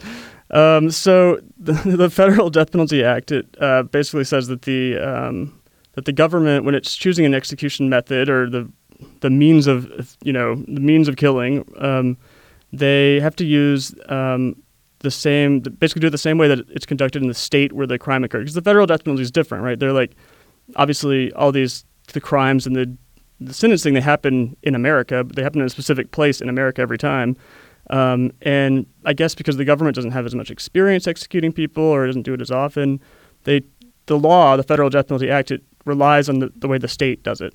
Um, 0.53 0.93
so 0.93 1.41
the, 1.59 1.73
the 1.73 2.09
Federal 2.09 2.51
Death 2.51 2.71
Penalty 2.71 3.03
Act 3.03 3.33
it 3.33 3.47
uh, 3.61 3.83
basically 3.83 4.25
says 4.25 4.47
that 4.47 4.63
the 4.63 4.97
um, 4.97 5.61
that 5.99 6.05
the 6.05 6.13
government, 6.13 6.65
when 6.65 6.77
it's 6.77 6.95
choosing 6.95 7.27
an 7.27 7.35
execution 7.35 7.89
method 7.89 8.29
or 8.29 8.49
the 8.49 8.71
the 9.19 9.31
means 9.31 9.67
of 9.67 10.17
you 10.23 10.33
know 10.33 10.55
the 10.55 10.81
means 10.81 11.09
of 11.09 11.17
killing, 11.17 11.69
um, 11.79 12.17
they 12.73 13.19
have 13.19 13.35
to 13.35 13.45
use 13.45 13.93
um, 14.09 14.55
the 15.01 15.11
same, 15.11 15.59
basically 15.59 15.99
do 15.99 16.07
it 16.07 16.11
the 16.11 16.19
same 16.19 16.39
way 16.39 16.47
that 16.47 16.61
it's 16.71 16.87
conducted 16.87 17.21
in 17.21 17.27
the 17.27 17.35
state 17.35 17.73
where 17.73 17.87
the 17.87 17.99
crime 17.99 18.23
occurred. 18.23 18.43
Because 18.43 18.55
the 18.55 18.63
federal 18.63 18.87
death 18.87 19.03
penalty 19.03 19.25
is 19.25 19.33
different, 19.33 19.65
right? 19.65 19.77
They're 19.77 19.93
like 19.93 20.15
obviously 20.77 21.33
all 21.33 21.51
these 21.51 21.85
the 22.13 22.21
crimes 22.21 22.65
and 22.65 22.77
the 22.77 22.97
the 23.41 23.53
sentencing 23.53 23.95
they 23.95 24.01
happen 24.01 24.57
in 24.63 24.77
America, 24.77 25.25
but 25.25 25.35
they 25.35 25.43
happen 25.43 25.61
in 25.61 25.67
a 25.67 25.71
specific 25.71 26.13
place 26.13 26.41
in 26.41 26.49
America 26.49 26.81
every 26.81 26.99
time. 26.99 27.37
Um, 27.91 28.31
and 28.43 28.87
I 29.05 29.15
guess 29.15 29.35
because 29.35 29.57
the 29.57 29.65
government 29.65 29.97
doesn't 29.97 30.13
have 30.13 30.27
as 30.27 30.35
much 30.37 30.49
experience 30.49 31.09
executing 31.09 31.53
people 31.53 31.83
or 31.83 32.07
doesn't 32.07 32.23
do 32.23 32.35
it 32.35 32.41
as 32.41 32.53
often, 32.53 33.01
they 33.43 33.63
the 34.09 34.19
law, 34.19 34.57
the 34.57 34.65
Federal 34.65 34.91
Death 34.91 35.07
Penalty 35.07 35.31
Act, 35.31 35.53
it 35.53 35.63
relies 35.89 36.29
on 36.29 36.39
the, 36.39 36.53
the 36.57 36.69
way 36.69 36.79
the 36.79 36.89
state 36.89 37.23
does 37.23 37.41
it. 37.41 37.55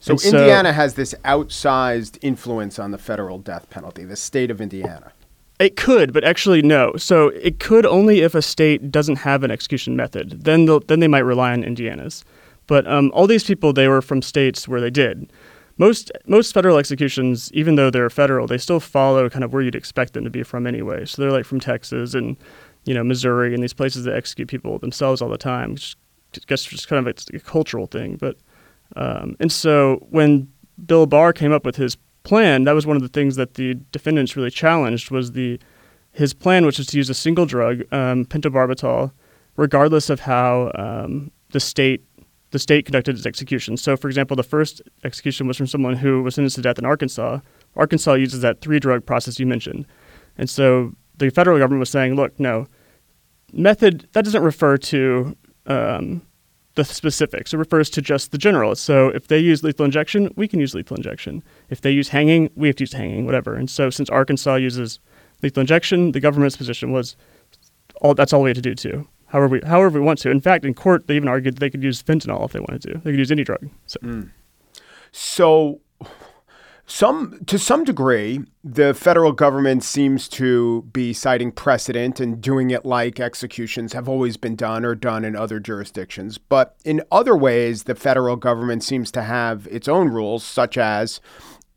So 0.00 0.12
and 0.12 0.24
Indiana 0.24 0.70
so, 0.70 0.74
has 0.74 0.94
this 0.94 1.14
outsized 1.24 2.18
influence 2.22 2.78
on 2.78 2.90
the 2.90 2.98
federal 2.98 3.38
death 3.38 3.68
penalty, 3.68 4.04
the 4.04 4.16
state 4.16 4.50
of 4.50 4.60
Indiana. 4.60 5.12
It 5.58 5.76
could, 5.76 6.14
but 6.14 6.24
actually 6.24 6.62
no. 6.62 6.94
So 6.96 7.28
it 7.28 7.60
could 7.60 7.84
only 7.84 8.20
if 8.20 8.34
a 8.34 8.40
state 8.40 8.90
doesn't 8.90 9.16
have 9.16 9.44
an 9.44 9.50
execution 9.50 9.94
method. 9.94 10.44
Then 10.44 10.66
then 10.86 11.00
they 11.00 11.08
might 11.08 11.20
rely 11.20 11.52
on 11.52 11.62
Indiana's. 11.62 12.24
But 12.66 12.86
um, 12.86 13.10
all 13.12 13.26
these 13.26 13.44
people, 13.44 13.72
they 13.72 13.88
were 13.88 14.00
from 14.00 14.22
states 14.22 14.68
where 14.68 14.80
they 14.80 14.90
did. 14.90 15.30
Most 15.76 16.12
most 16.26 16.54
federal 16.54 16.78
executions, 16.78 17.52
even 17.52 17.74
though 17.74 17.90
they're 17.90 18.08
federal, 18.08 18.46
they 18.46 18.58
still 18.58 18.80
follow 18.80 19.28
kind 19.28 19.44
of 19.44 19.52
where 19.52 19.60
you'd 19.60 19.74
expect 19.74 20.14
them 20.14 20.24
to 20.24 20.30
be 20.30 20.42
from 20.42 20.66
anyway. 20.66 21.04
So 21.04 21.20
they're 21.20 21.32
like 21.32 21.44
from 21.44 21.60
Texas 21.60 22.14
and 22.14 22.36
you 22.84 22.94
know 22.94 23.04
Missouri 23.04 23.52
and 23.52 23.62
these 23.62 23.74
places 23.74 24.04
that 24.04 24.14
execute 24.14 24.48
people 24.48 24.78
themselves 24.78 25.20
all 25.20 25.28
the 25.28 25.36
time. 25.36 25.76
I 26.36 26.40
guess 26.46 26.64
just 26.64 26.88
kind 26.88 26.98
of 27.00 27.06
it's 27.06 27.28
a 27.32 27.40
cultural 27.40 27.86
thing. 27.86 28.16
But 28.16 28.36
um, 28.96 29.36
and 29.40 29.50
so 29.50 30.06
when 30.10 30.48
Bill 30.84 31.06
Barr 31.06 31.32
came 31.32 31.52
up 31.52 31.64
with 31.64 31.76
his 31.76 31.96
plan, 32.22 32.64
that 32.64 32.72
was 32.72 32.86
one 32.86 32.96
of 32.96 33.02
the 33.02 33.08
things 33.08 33.36
that 33.36 33.54
the 33.54 33.74
defendants 33.92 34.36
really 34.36 34.50
challenged 34.50 35.10
was 35.10 35.32
the 35.32 35.58
his 36.12 36.34
plan, 36.34 36.66
which 36.66 36.78
was 36.78 36.88
to 36.88 36.96
use 36.96 37.08
a 37.08 37.14
single 37.14 37.46
drug, 37.46 37.82
um, 37.92 38.24
pentobarbital, 38.24 39.12
regardless 39.56 40.10
of 40.10 40.20
how 40.20 40.72
um, 40.74 41.30
the 41.50 41.60
state 41.60 42.04
the 42.50 42.58
state 42.58 42.84
conducted 42.84 43.16
its 43.16 43.26
execution. 43.26 43.76
So, 43.76 43.96
for 43.96 44.08
example, 44.08 44.36
the 44.36 44.42
first 44.42 44.82
execution 45.04 45.46
was 45.46 45.56
from 45.56 45.68
someone 45.68 45.94
who 45.94 46.22
was 46.22 46.34
sentenced 46.34 46.56
to 46.56 46.62
death 46.62 46.78
in 46.78 46.84
Arkansas. 46.84 47.38
Arkansas 47.76 48.14
uses 48.14 48.40
that 48.40 48.60
three 48.60 48.80
drug 48.80 49.06
process 49.06 49.38
you 49.38 49.46
mentioned. 49.46 49.86
And 50.36 50.50
so 50.50 50.92
the 51.16 51.30
federal 51.30 51.58
government 51.58 51.78
was 51.80 51.90
saying, 51.90 52.16
look, 52.16 52.38
no, 52.40 52.66
method, 53.52 54.08
that 54.12 54.24
doesn't 54.24 54.42
refer 54.42 54.76
to 54.76 55.36
um, 55.66 56.22
the 56.74 56.84
specifics. 56.84 57.52
It 57.52 57.58
refers 57.58 57.90
to 57.90 58.02
just 58.02 58.32
the 58.32 58.38
general. 58.38 58.74
So 58.74 59.08
if 59.08 59.28
they 59.28 59.38
use 59.38 59.62
lethal 59.62 59.84
injection, 59.84 60.32
we 60.36 60.48
can 60.48 60.60
use 60.60 60.74
lethal 60.74 60.96
injection. 60.96 61.42
If 61.68 61.80
they 61.80 61.90
use 61.90 62.08
hanging, 62.08 62.50
we 62.54 62.68
have 62.68 62.76
to 62.76 62.82
use 62.82 62.92
hanging, 62.92 63.26
whatever. 63.26 63.54
And 63.54 63.68
so 63.68 63.90
since 63.90 64.08
Arkansas 64.08 64.56
uses 64.56 65.00
lethal 65.42 65.62
injection, 65.62 66.12
the 66.12 66.20
government's 66.20 66.56
position 66.56 66.92
was 66.92 67.16
all 68.00 68.14
that's 68.14 68.32
all 68.32 68.42
we 68.42 68.50
had 68.50 68.56
to 68.56 68.62
do 68.62 68.74
too 68.74 69.06
however 69.30 69.48
we 69.48 69.60
however 69.66 69.98
we 69.98 70.04
want 70.04 70.18
to. 70.20 70.30
In 70.30 70.40
fact, 70.40 70.64
in 70.64 70.74
court, 70.74 71.06
they 71.06 71.16
even 71.16 71.28
argued 71.28 71.58
they 71.58 71.70
could 71.70 71.82
use 71.82 72.02
fentanyl 72.02 72.44
if 72.44 72.52
they 72.52 72.60
wanted 72.60 72.82
to. 72.82 72.94
They 72.98 73.10
could 73.10 73.18
use 73.18 73.32
any 73.32 73.44
drug. 73.44 73.68
So, 73.86 73.98
mm. 74.02 74.30
so 75.12 75.80
some 76.90 77.38
to 77.46 77.56
some 77.56 77.84
degree, 77.84 78.40
the 78.64 78.92
federal 78.94 79.30
government 79.30 79.84
seems 79.84 80.28
to 80.30 80.82
be 80.92 81.12
citing 81.12 81.52
precedent 81.52 82.18
and 82.18 82.40
doing 82.40 82.70
it 82.70 82.84
like 82.84 83.20
executions 83.20 83.92
have 83.92 84.08
always 84.08 84.36
been 84.36 84.56
done 84.56 84.84
or 84.84 84.96
done 84.96 85.24
in 85.24 85.36
other 85.36 85.60
jurisdictions. 85.60 86.36
But 86.36 86.74
in 86.84 87.02
other 87.12 87.36
ways, 87.36 87.84
the 87.84 87.94
federal 87.94 88.34
government 88.34 88.82
seems 88.82 89.12
to 89.12 89.22
have 89.22 89.68
its 89.70 89.86
own 89.86 90.08
rules, 90.08 90.42
such 90.42 90.76
as 90.76 91.20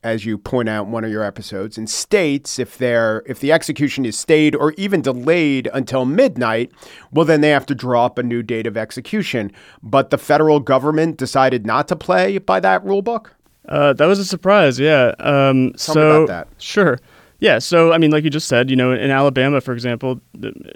as 0.03 0.25
you 0.25 0.37
point 0.37 0.67
out 0.67 0.87
in 0.87 0.91
one 0.91 1.05
of 1.05 1.11
your 1.11 1.23
episodes, 1.23 1.77
in 1.77 1.85
states, 1.85 2.57
if 2.57 2.77
they're 2.79 3.21
if 3.27 3.39
the 3.39 3.51
execution 3.51 4.05
is 4.05 4.17
stayed 4.17 4.55
or 4.55 4.73
even 4.77 5.03
delayed 5.03 5.69
until 5.75 6.05
midnight, 6.05 6.71
well, 7.11 7.25
then 7.25 7.41
they 7.41 7.51
have 7.51 7.67
to 7.67 7.75
draw 7.75 8.07
up 8.07 8.17
a 8.17 8.23
new 8.23 8.41
date 8.41 8.65
of 8.65 8.77
execution. 8.77 9.51
But 9.83 10.09
the 10.09 10.17
federal 10.17 10.59
government 10.59 11.17
decided 11.17 11.67
not 11.67 11.87
to 11.89 11.95
play 11.95 12.39
by 12.39 12.59
that 12.61 12.83
rule 12.83 13.03
book. 13.03 13.35
Uh, 13.67 13.93
that 13.93 14.05
was 14.05 14.19
a 14.19 14.25
surprise, 14.25 14.79
yeah. 14.79 15.13
Um, 15.19 15.71
Tell 15.73 15.95
so, 15.95 15.99
me 15.99 16.15
about 16.15 16.27
that. 16.27 16.47
Sure. 16.61 16.99
Yeah, 17.39 17.59
so 17.59 17.91
I 17.91 17.97
mean, 17.97 18.11
like 18.11 18.23
you 18.23 18.29
just 18.29 18.47
said, 18.47 18.69
you 18.69 18.75
know, 18.75 18.93
in 18.93 19.11
Alabama, 19.11 19.59
for 19.59 19.73
example, 19.73 20.21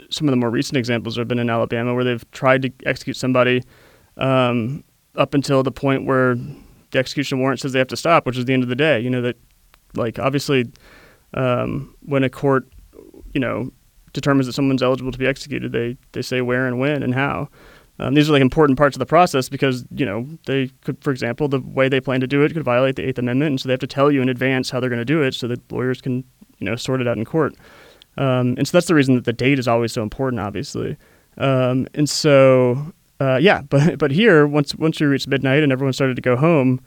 some 0.09 0.27
of 0.27 0.31
the 0.31 0.35
more 0.35 0.49
recent 0.49 0.77
examples 0.77 1.15
have 1.15 1.27
been 1.27 1.39
in 1.39 1.49
Alabama 1.49 1.93
where 1.93 2.03
they've 2.03 2.29
tried 2.31 2.61
to 2.63 2.71
execute 2.85 3.15
somebody 3.15 3.63
um, 4.17 4.83
up 5.15 5.33
until 5.33 5.63
the 5.63 5.71
point 5.71 6.05
where 6.05 6.35
the 6.91 6.99
execution 6.99 7.39
warrant 7.39 7.61
says 7.61 7.71
they 7.71 7.79
have 7.79 7.87
to 7.87 7.97
stop, 7.97 8.25
which 8.25 8.37
is 8.37 8.45
the 8.45 8.53
end 8.53 8.63
of 8.63 8.69
the 8.69 8.75
day. 8.75 8.99
You 8.99 9.09
know 9.09 9.21
that, 9.21 9.37
like 9.95 10.19
obviously, 10.19 10.69
um, 11.33 11.95
when 12.01 12.23
a 12.23 12.29
court, 12.29 12.67
you 13.33 13.39
know, 13.39 13.71
determines 14.13 14.47
that 14.47 14.53
someone's 14.53 14.83
eligible 14.83 15.11
to 15.11 15.17
be 15.17 15.27
executed, 15.27 15.71
they 15.71 15.95
they 16.11 16.21
say 16.21 16.41
where 16.41 16.67
and 16.67 16.79
when 16.79 17.01
and 17.01 17.13
how. 17.13 17.49
Um, 17.99 18.13
these 18.13 18.29
are 18.29 18.33
like 18.33 18.41
important 18.41 18.77
parts 18.77 18.95
of 18.95 18.99
the 18.99 19.05
process 19.05 19.49
because 19.49 19.85
you 19.91 20.05
know 20.05 20.27
they 20.45 20.69
could, 20.81 21.03
for 21.03 21.11
example, 21.11 21.47
the 21.47 21.59
way 21.59 21.89
they 21.89 21.99
plan 21.99 22.21
to 22.21 22.27
do 22.27 22.43
it 22.43 22.53
could 22.53 22.63
violate 22.63 22.95
the 22.95 23.07
Eighth 23.07 23.17
Amendment, 23.17 23.49
and 23.49 23.61
so 23.61 23.67
they 23.67 23.73
have 23.73 23.79
to 23.79 23.87
tell 23.87 24.11
you 24.11 24.21
in 24.21 24.29
advance 24.29 24.69
how 24.69 24.79
they're 24.79 24.89
going 24.89 24.99
to 24.99 25.05
do 25.05 25.21
it, 25.23 25.33
so 25.33 25.47
that 25.47 25.71
lawyers 25.71 26.01
can 26.01 26.23
you 26.59 26.65
know 26.65 26.75
sort 26.75 27.01
it 27.01 27.07
out 27.07 27.17
in 27.17 27.25
court. 27.25 27.55
Um, 28.17 28.55
and 28.57 28.67
so 28.67 28.77
that's 28.77 28.87
the 28.87 28.95
reason 28.95 29.15
that 29.15 29.25
the 29.25 29.33
date 29.33 29.59
is 29.59 29.67
always 29.67 29.91
so 29.93 30.01
important, 30.01 30.39
obviously. 30.39 30.97
Um, 31.37 31.87
and 31.93 32.09
so 32.09 32.93
uh, 33.19 33.37
yeah, 33.41 33.61
but 33.61 33.97
but 33.97 34.11
here 34.11 34.45
once 34.47 34.75
once 34.75 34.99
we 34.99 35.07
reached 35.07 35.27
midnight 35.27 35.63
and 35.63 35.71
everyone 35.71 35.93
started 35.93 36.15
to 36.15 36.21
go 36.21 36.35
home, 36.35 36.79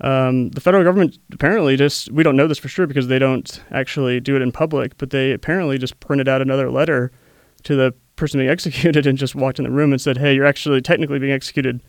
um, 0.00 0.50
the 0.50 0.60
federal 0.60 0.84
government 0.84 1.18
apparently 1.32 1.76
just 1.76 2.10
we 2.10 2.22
don't 2.22 2.36
know 2.36 2.46
this 2.46 2.58
for 2.58 2.68
sure 2.68 2.86
because 2.86 3.08
they 3.08 3.18
don't 3.18 3.62
actually 3.70 4.20
do 4.20 4.36
it 4.36 4.42
in 4.42 4.52
public, 4.52 4.98
but 4.98 5.10
they 5.10 5.32
apparently 5.32 5.78
just 5.78 5.98
printed 6.00 6.28
out 6.28 6.42
another 6.42 6.70
letter 6.70 7.12
to 7.64 7.76
the 7.76 7.94
person 8.16 8.38
being 8.38 8.50
executed 8.56 9.06
and 9.06 9.16
just 9.16 9.34
walked 9.34 9.58
in 9.58 9.64
the 9.64 9.70
room 9.70 9.92
and 9.92 10.00
said, 10.00 10.18
"Hey, 10.18 10.34
you're 10.34 10.46
actually 10.46 10.80
technically 10.80 11.18
being 11.18 11.32
executed, 11.32 11.82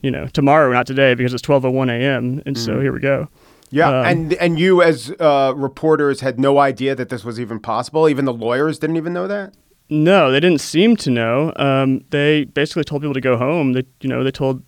you 0.00 0.10
know, 0.10 0.26
tomorrow, 0.28 0.72
not 0.72 0.86
today, 0.86 1.14
because 1.14 1.34
it's 1.34 1.42
12:01 1.42 1.90
a.m." 1.90 2.42
And 2.46 2.56
mm-hmm. 2.56 2.64
so 2.64 2.80
here 2.80 2.92
we 2.92 3.00
go. 3.00 3.28
Yeah, 3.70 3.88
um, 3.88 4.06
and 4.06 4.32
and 4.34 4.58
you 4.58 4.82
as 4.82 5.10
uh, 5.18 5.54
reporters 5.56 6.20
had 6.20 6.38
no 6.38 6.58
idea 6.58 6.94
that 6.94 7.08
this 7.08 7.24
was 7.24 7.40
even 7.40 7.58
possible. 7.58 8.08
Even 8.08 8.26
the 8.26 8.34
lawyers 8.34 8.78
didn't 8.78 8.96
even 8.96 9.14
know 9.14 9.26
that. 9.26 9.54
No, 9.88 10.30
they 10.30 10.40
didn't 10.40 10.60
seem 10.60 10.96
to 10.96 11.10
know. 11.10 11.52
Um, 11.56 12.02
they 12.10 12.44
basically 12.44 12.84
told 12.84 13.02
people 13.02 13.12
to 13.12 13.20
go 13.20 13.36
home. 13.36 13.74
They, 13.74 13.84
you 14.00 14.08
know, 14.08 14.24
they 14.24 14.30
told, 14.30 14.62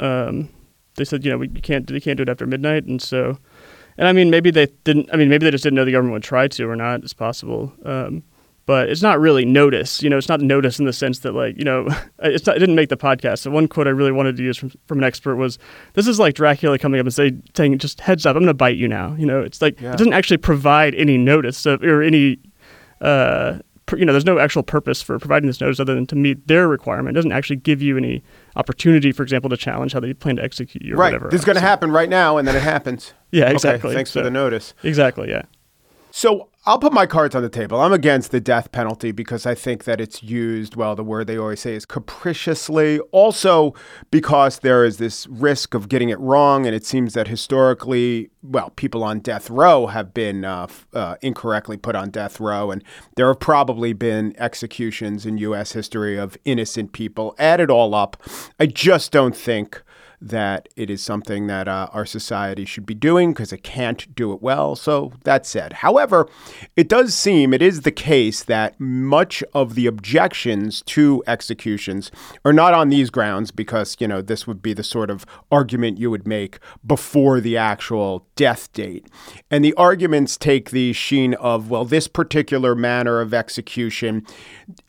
um, 0.00 0.50
they 0.96 1.04
said, 1.04 1.24
you 1.24 1.30
know, 1.30 1.38
we 1.38 1.48
can't, 1.48 1.86
they 1.86 1.98
can't 1.98 2.18
do 2.18 2.24
it 2.24 2.28
after 2.28 2.46
midnight, 2.46 2.84
and 2.84 3.00
so, 3.00 3.38
and 3.96 4.06
I 4.06 4.12
mean, 4.12 4.28
maybe 4.28 4.50
they 4.50 4.66
didn't. 4.84 5.08
I 5.12 5.16
mean, 5.16 5.28
maybe 5.28 5.44
they 5.44 5.50
just 5.50 5.64
didn't 5.64 5.76
know 5.76 5.84
the 5.84 5.92
government 5.92 6.12
would 6.12 6.22
try 6.22 6.46
to 6.46 6.68
or 6.68 6.76
not. 6.76 7.02
It's 7.02 7.14
possible, 7.14 7.72
um, 7.84 8.22
but 8.66 8.88
it's 8.88 9.02
not 9.02 9.18
really 9.18 9.44
notice. 9.44 10.02
You 10.02 10.10
know, 10.10 10.18
it's 10.18 10.28
not 10.28 10.40
notice 10.40 10.78
in 10.78 10.84
the 10.84 10.92
sense 10.92 11.20
that, 11.20 11.32
like, 11.32 11.58
you 11.58 11.64
know, 11.64 11.88
it's 12.20 12.46
not, 12.46 12.56
it 12.56 12.60
didn't 12.60 12.74
make 12.74 12.88
the 12.88 12.96
podcast. 12.96 13.40
So 13.40 13.50
one 13.50 13.68
quote 13.68 13.86
I 13.86 13.90
really 13.90 14.12
wanted 14.12 14.36
to 14.36 14.42
use 14.42 14.56
from 14.56 14.70
from 14.86 14.98
an 14.98 15.04
expert 15.04 15.36
was, 15.36 15.58
"This 15.94 16.06
is 16.06 16.18
like 16.18 16.34
Dracula 16.34 16.78
coming 16.78 17.00
up 17.00 17.06
and 17.06 17.14
say, 17.14 17.32
saying, 17.56 17.78
just 17.78 18.00
heads 18.00 18.26
up, 18.26 18.36
I'm 18.36 18.42
going 18.42 18.48
to 18.48 18.54
bite 18.54 18.76
you 18.76 18.88
now." 18.88 19.14
You 19.18 19.26
know, 19.26 19.40
it's 19.40 19.60
like 19.60 19.80
yeah. 19.80 19.92
it 19.92 19.98
doesn't 19.98 20.12
actually 20.12 20.38
provide 20.38 20.94
any 20.94 21.16
notice 21.18 21.66
of, 21.66 21.82
or 21.82 22.02
any. 22.02 22.38
Uh, 23.00 23.58
you 23.96 24.04
know, 24.04 24.12
there's 24.12 24.26
no 24.26 24.38
actual 24.38 24.62
purpose 24.62 25.02
for 25.02 25.18
providing 25.18 25.48
this 25.48 25.60
notice 25.60 25.80
other 25.80 25.96
than 25.96 26.06
to 26.06 26.14
meet 26.14 26.46
their 26.46 26.68
requirement. 26.68 27.16
It 27.16 27.18
doesn't 27.18 27.32
actually 27.32 27.56
give 27.56 27.82
you 27.82 27.96
any 27.96 28.22
opportunity, 28.54 29.10
for 29.10 29.24
example, 29.24 29.50
to 29.50 29.56
challenge 29.56 29.94
how 29.94 29.98
they 30.00 30.14
plan 30.14 30.36
to 30.36 30.44
execute 30.44 30.84
you 30.84 30.94
or 30.94 30.98
right. 30.98 31.06
whatever. 31.08 31.28
This 31.28 31.40
is 31.40 31.44
going 31.44 31.56
to 31.56 31.60
happen 31.60 31.90
right 31.90 32.08
now, 32.08 32.36
and 32.36 32.46
then 32.46 32.54
it 32.54 32.62
happens. 32.62 33.14
yeah, 33.32 33.50
exactly. 33.50 33.88
Okay, 33.88 33.96
thanks 33.96 34.12
so, 34.12 34.20
for 34.20 34.24
the 34.24 34.30
notice. 34.30 34.74
Exactly, 34.84 35.30
yeah. 35.30 35.42
So 36.12 36.49
I'll 36.66 36.78
put 36.78 36.92
my 36.92 37.06
cards 37.06 37.34
on 37.34 37.40
the 37.40 37.48
table. 37.48 37.80
I'm 37.80 37.94
against 37.94 38.32
the 38.32 38.40
death 38.40 38.70
penalty 38.70 39.12
because 39.12 39.46
I 39.46 39.54
think 39.54 39.84
that 39.84 39.98
it's 39.98 40.22
used, 40.22 40.76
well, 40.76 40.94
the 40.94 41.02
word 41.02 41.26
they 41.26 41.38
always 41.38 41.60
say 41.60 41.74
is 41.74 41.86
capriciously. 41.86 43.00
Also, 43.12 43.72
because 44.10 44.58
there 44.58 44.84
is 44.84 44.98
this 44.98 45.26
risk 45.28 45.72
of 45.72 45.88
getting 45.88 46.10
it 46.10 46.20
wrong. 46.20 46.66
And 46.66 46.74
it 46.74 46.84
seems 46.84 47.14
that 47.14 47.28
historically, 47.28 48.28
well, 48.42 48.70
people 48.76 49.02
on 49.02 49.20
death 49.20 49.48
row 49.48 49.86
have 49.86 50.12
been 50.12 50.44
uh, 50.44 50.66
uh, 50.92 51.16
incorrectly 51.22 51.78
put 51.78 51.96
on 51.96 52.10
death 52.10 52.38
row. 52.38 52.70
And 52.70 52.84
there 53.16 53.28
have 53.28 53.40
probably 53.40 53.94
been 53.94 54.34
executions 54.36 55.24
in 55.24 55.38
U.S. 55.38 55.72
history 55.72 56.18
of 56.18 56.36
innocent 56.44 56.92
people. 56.92 57.34
Add 57.38 57.60
it 57.60 57.70
all 57.70 57.94
up. 57.94 58.22
I 58.58 58.66
just 58.66 59.12
don't 59.12 59.34
think 59.34 59.82
that 60.20 60.68
it 60.76 60.90
is 60.90 61.02
something 61.02 61.46
that 61.46 61.66
uh, 61.66 61.88
our 61.92 62.04
society 62.04 62.64
should 62.64 62.84
be 62.84 62.94
doing 62.94 63.32
because 63.32 63.52
it 63.52 63.62
can't 63.62 64.14
do 64.14 64.32
it 64.32 64.42
well. 64.42 64.76
So 64.76 65.12
that 65.24 65.46
said, 65.46 65.74
however, 65.74 66.28
it 66.76 66.88
does 66.88 67.14
seem 67.14 67.54
it 67.54 67.62
is 67.62 67.82
the 67.82 67.90
case 67.90 68.42
that 68.44 68.78
much 68.78 69.42
of 69.54 69.74
the 69.74 69.86
objections 69.86 70.82
to 70.82 71.22
executions 71.26 72.10
are 72.44 72.52
not 72.52 72.74
on 72.74 72.90
these 72.90 73.10
grounds 73.10 73.50
because, 73.50 73.96
you 73.98 74.08
know, 74.08 74.20
this 74.20 74.46
would 74.46 74.60
be 74.60 74.74
the 74.74 74.84
sort 74.84 75.10
of 75.10 75.24
argument 75.50 75.98
you 75.98 76.10
would 76.10 76.26
make 76.26 76.58
before 76.86 77.40
the 77.40 77.56
actual 77.56 78.26
death 78.36 78.72
date. 78.72 79.06
And 79.50 79.64
the 79.64 79.74
arguments 79.74 80.36
take 80.36 80.70
the 80.70 80.92
sheen 80.92 81.34
of, 81.34 81.70
well, 81.70 81.84
this 81.84 82.08
particular 82.08 82.74
manner 82.74 83.20
of 83.20 83.32
execution 83.32 84.26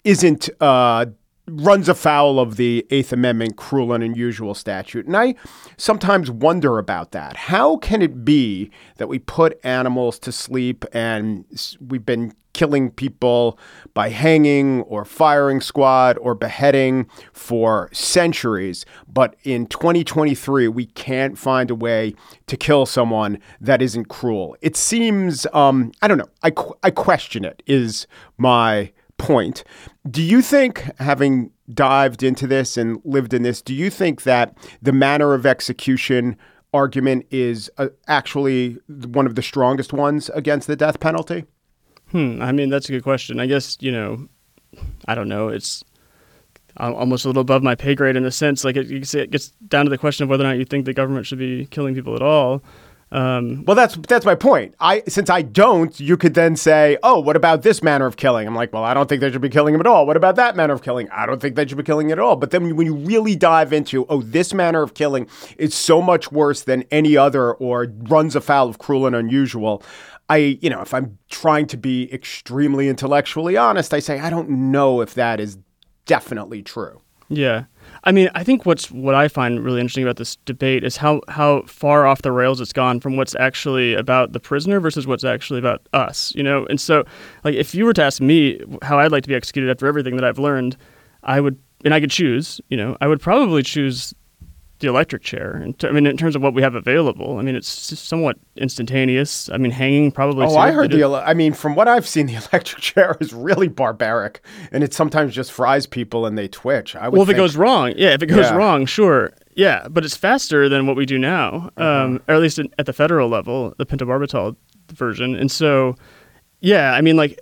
isn't 0.03 0.49
uh, 0.59 1.05
runs 1.51 1.89
afoul 1.89 2.39
of 2.39 2.55
the 2.55 2.85
Eighth 2.89 3.11
Amendment 3.11 3.57
cruel 3.57 3.93
and 3.93 4.03
unusual 4.03 4.53
statute. 4.53 5.05
And 5.05 5.17
I 5.17 5.35
sometimes 5.77 6.31
wonder 6.31 6.77
about 6.77 7.11
that. 7.11 7.35
How 7.35 7.77
can 7.77 8.01
it 8.01 8.23
be 8.23 8.71
that 8.97 9.07
we 9.07 9.19
put 9.19 9.59
animals 9.63 10.17
to 10.19 10.31
sleep 10.31 10.85
and 10.93 11.45
we've 11.79 12.05
been 12.05 12.33
killing 12.53 12.91
people 12.91 13.57
by 13.93 14.09
hanging 14.09 14.81
or 14.81 15.05
firing 15.05 15.61
squad 15.61 16.17
or 16.17 16.35
beheading 16.35 17.07
for 17.33 17.89
centuries, 17.93 18.85
but 19.07 19.35
in 19.43 19.65
2023 19.67 20.67
we 20.67 20.85
can't 20.85 21.37
find 21.37 21.71
a 21.71 21.75
way 21.75 22.13
to 22.47 22.57
kill 22.57 22.85
someone 22.85 23.39
that 23.59 23.81
isn't 23.81 24.05
cruel? 24.05 24.55
It 24.61 24.75
seems, 24.75 25.47
um, 25.53 25.91
I 26.01 26.07
don't 26.07 26.17
know, 26.17 26.29
I, 26.43 26.51
I 26.83 26.91
question 26.91 27.45
it, 27.45 27.63
is 27.67 28.05
my 28.37 28.91
point. 29.21 29.63
Do 30.09 30.21
you 30.21 30.41
think, 30.41 30.89
having 30.99 31.51
dived 31.71 32.23
into 32.23 32.47
this 32.47 32.75
and 32.75 32.99
lived 33.05 33.33
in 33.33 33.43
this, 33.43 33.61
do 33.61 33.73
you 33.73 33.89
think 33.91 34.23
that 34.23 34.57
the 34.81 34.91
manner 34.91 35.33
of 35.33 35.45
execution 35.45 36.35
argument 36.73 37.27
is 37.29 37.69
uh, 37.77 37.89
actually 38.07 38.77
one 38.87 39.27
of 39.27 39.35
the 39.35 39.41
strongest 39.43 39.93
ones 39.93 40.29
against 40.33 40.67
the 40.67 40.75
death 40.75 40.99
penalty? 40.99 41.45
Hmm. 42.09 42.41
I 42.41 42.51
mean, 42.51 42.69
that's 42.69 42.89
a 42.89 42.91
good 42.91 43.03
question. 43.03 43.39
I 43.39 43.45
guess 43.45 43.77
you 43.79 43.91
know, 43.91 44.27
I 45.07 45.15
don't 45.15 45.29
know. 45.29 45.49
It's 45.49 45.83
almost 46.77 47.25
a 47.25 47.29
little 47.29 47.41
above 47.41 47.61
my 47.61 47.75
pay 47.75 47.93
grade 47.93 48.15
in 48.15 48.25
a 48.25 48.31
sense. 48.31 48.65
Like 48.65 48.75
it, 48.75 48.91
it 48.91 49.31
gets 49.31 49.49
down 49.67 49.85
to 49.85 49.89
the 49.89 49.97
question 49.97 50.23
of 50.23 50.29
whether 50.29 50.43
or 50.43 50.47
not 50.47 50.57
you 50.57 50.65
think 50.65 50.85
the 50.85 50.93
government 50.93 51.25
should 51.25 51.39
be 51.39 51.67
killing 51.67 51.93
people 51.93 52.15
at 52.15 52.21
all. 52.21 52.63
Um, 53.11 53.65
well, 53.65 53.75
that's 53.75 53.97
that's 54.07 54.25
my 54.25 54.35
point. 54.35 54.73
I 54.79 55.03
since 55.07 55.29
I 55.29 55.41
don't, 55.41 55.99
you 55.99 56.15
could 56.15 56.33
then 56.33 56.55
say, 56.55 56.97
"Oh, 57.03 57.19
what 57.19 57.35
about 57.35 57.61
this 57.61 57.83
manner 57.83 58.05
of 58.05 58.15
killing?" 58.15 58.47
I'm 58.47 58.55
like, 58.55 58.71
"Well, 58.71 58.85
I 58.85 58.93
don't 58.93 59.09
think 59.09 59.19
they 59.19 59.29
should 59.29 59.41
be 59.41 59.49
killing 59.49 59.75
him 59.75 59.81
at 59.81 59.87
all." 59.87 60.05
What 60.07 60.15
about 60.15 60.37
that 60.37 60.55
manner 60.55 60.73
of 60.73 60.81
killing? 60.81 61.09
I 61.11 61.25
don't 61.25 61.41
think 61.41 61.55
they 61.55 61.67
should 61.67 61.77
be 61.77 61.83
killing 61.83 62.11
at 62.11 62.19
all. 62.19 62.37
But 62.37 62.51
then 62.51 62.75
when 62.75 62.87
you 62.87 62.95
really 62.95 63.35
dive 63.35 63.73
into, 63.73 64.05
"Oh, 64.07 64.21
this 64.21 64.53
manner 64.53 64.81
of 64.81 64.93
killing 64.93 65.27
is 65.57 65.73
so 65.73 66.01
much 66.01 66.31
worse 66.31 66.61
than 66.61 66.85
any 66.89 67.17
other," 67.17 67.51
or 67.53 67.87
runs 68.03 68.35
afoul 68.35 68.69
of 68.69 68.77
cruel 68.77 69.05
and 69.05 69.15
unusual. 69.15 69.83
I, 70.29 70.57
you 70.61 70.69
know, 70.69 70.79
if 70.81 70.93
I'm 70.93 71.17
trying 71.29 71.67
to 71.67 71.77
be 71.77 72.11
extremely 72.13 72.87
intellectually 72.87 73.57
honest, 73.57 73.93
I 73.93 73.99
say 73.99 74.21
I 74.21 74.29
don't 74.29 74.49
know 74.49 75.01
if 75.01 75.15
that 75.15 75.41
is 75.41 75.57
definitely 76.05 76.63
true. 76.63 77.01
Yeah. 77.27 77.65
I 78.03 78.11
mean, 78.11 78.29
I 78.33 78.43
think 78.43 78.65
what's 78.65 78.89
what 78.89 79.13
I 79.13 79.27
find 79.27 79.63
really 79.63 79.79
interesting 79.79 80.03
about 80.03 80.15
this 80.15 80.35
debate 80.45 80.83
is 80.83 80.97
how 80.97 81.21
how 81.27 81.61
far 81.63 82.07
off 82.07 82.23
the 82.23 82.31
rails 82.31 82.59
it's 82.59 82.73
gone 82.73 82.99
from 82.99 83.15
what's 83.15 83.35
actually 83.35 83.93
about 83.93 84.33
the 84.33 84.39
prisoner 84.39 84.79
versus 84.79 85.05
what's 85.05 85.23
actually 85.23 85.59
about 85.59 85.87
us, 85.93 86.33
you 86.35 86.41
know. 86.41 86.65
And 86.65 86.81
so, 86.81 87.03
like, 87.43 87.53
if 87.53 87.75
you 87.75 87.85
were 87.85 87.93
to 87.93 88.03
ask 88.03 88.19
me 88.19 88.59
how 88.81 88.97
I'd 88.97 89.11
like 89.11 89.23
to 89.23 89.29
be 89.29 89.35
executed 89.35 89.69
after 89.69 89.85
everything 89.85 90.15
that 90.15 90.25
I've 90.25 90.39
learned, 90.39 90.77
I 91.23 91.39
would, 91.39 91.59
and 91.85 91.93
I 91.93 91.99
could 91.99 92.09
choose, 92.09 92.59
you 92.69 92.77
know, 92.77 92.97
I 93.01 93.07
would 93.07 93.21
probably 93.21 93.61
choose 93.61 94.15
the 94.81 94.87
electric 94.87 95.23
chair. 95.23 95.51
And 95.51 95.73
I 95.83 95.91
mean, 95.91 96.05
in 96.05 96.17
terms 96.17 96.35
of 96.35 96.41
what 96.41 96.53
we 96.53 96.61
have 96.61 96.75
available, 96.75 97.37
I 97.37 97.41
mean, 97.41 97.55
it's 97.55 97.69
somewhat 97.69 98.37
instantaneous. 98.57 99.49
I 99.49 99.57
mean, 99.57 99.71
hanging 99.71 100.11
probably. 100.11 100.45
Oh, 100.45 100.57
I 100.57 100.71
heard 100.71 100.91
the. 100.91 101.01
Ele- 101.01 101.15
I 101.15 101.33
mean, 101.33 101.53
from 101.53 101.75
what 101.75 101.87
I've 101.87 102.07
seen, 102.07 102.25
the 102.27 102.35
electric 102.35 102.81
chair 102.81 103.17
is 103.21 103.33
really 103.33 103.67
barbaric, 103.67 104.41
and 104.71 104.83
it 104.83 104.93
sometimes 104.93 105.33
just 105.33 105.51
fries 105.51 105.87
people 105.87 106.25
and 106.25 106.37
they 106.37 106.47
twitch. 106.47 106.95
I 106.95 107.07
well, 107.07 107.21
if 107.21 107.27
think. 107.27 107.37
it 107.37 107.41
goes 107.41 107.55
wrong, 107.55 107.93
yeah, 107.95 108.09
if 108.09 108.21
it 108.21 108.27
goes 108.27 108.45
yeah. 108.45 108.55
wrong, 108.55 108.85
sure, 108.85 109.31
yeah, 109.55 109.87
but 109.89 110.03
it's 110.03 110.17
faster 110.17 110.67
than 110.67 110.87
what 110.87 110.95
we 110.95 111.05
do 111.05 111.17
now, 111.17 111.69
uh-huh. 111.77 111.85
um, 111.85 112.21
or 112.27 112.35
at 112.35 112.41
least 112.41 112.59
at 112.59 112.85
the 112.85 112.93
federal 112.93 113.29
level, 113.29 113.73
the 113.77 113.85
pentobarbital 113.85 114.55
version, 114.89 115.35
and 115.35 115.51
so, 115.51 115.95
yeah, 116.59 116.93
I 116.93 117.01
mean, 117.01 117.15
like 117.15 117.39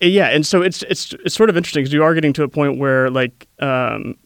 yeah, 0.00 0.28
and 0.28 0.46
so 0.46 0.62
it's 0.62 0.82
it's 0.84 1.12
it's 1.24 1.34
sort 1.34 1.50
of 1.50 1.56
interesting 1.56 1.82
because 1.82 1.92
you 1.92 2.02
are 2.02 2.14
getting 2.14 2.32
to 2.34 2.42
a 2.42 2.48
point 2.48 2.78
where 2.78 3.10
like 3.10 3.48
um, 3.58 4.16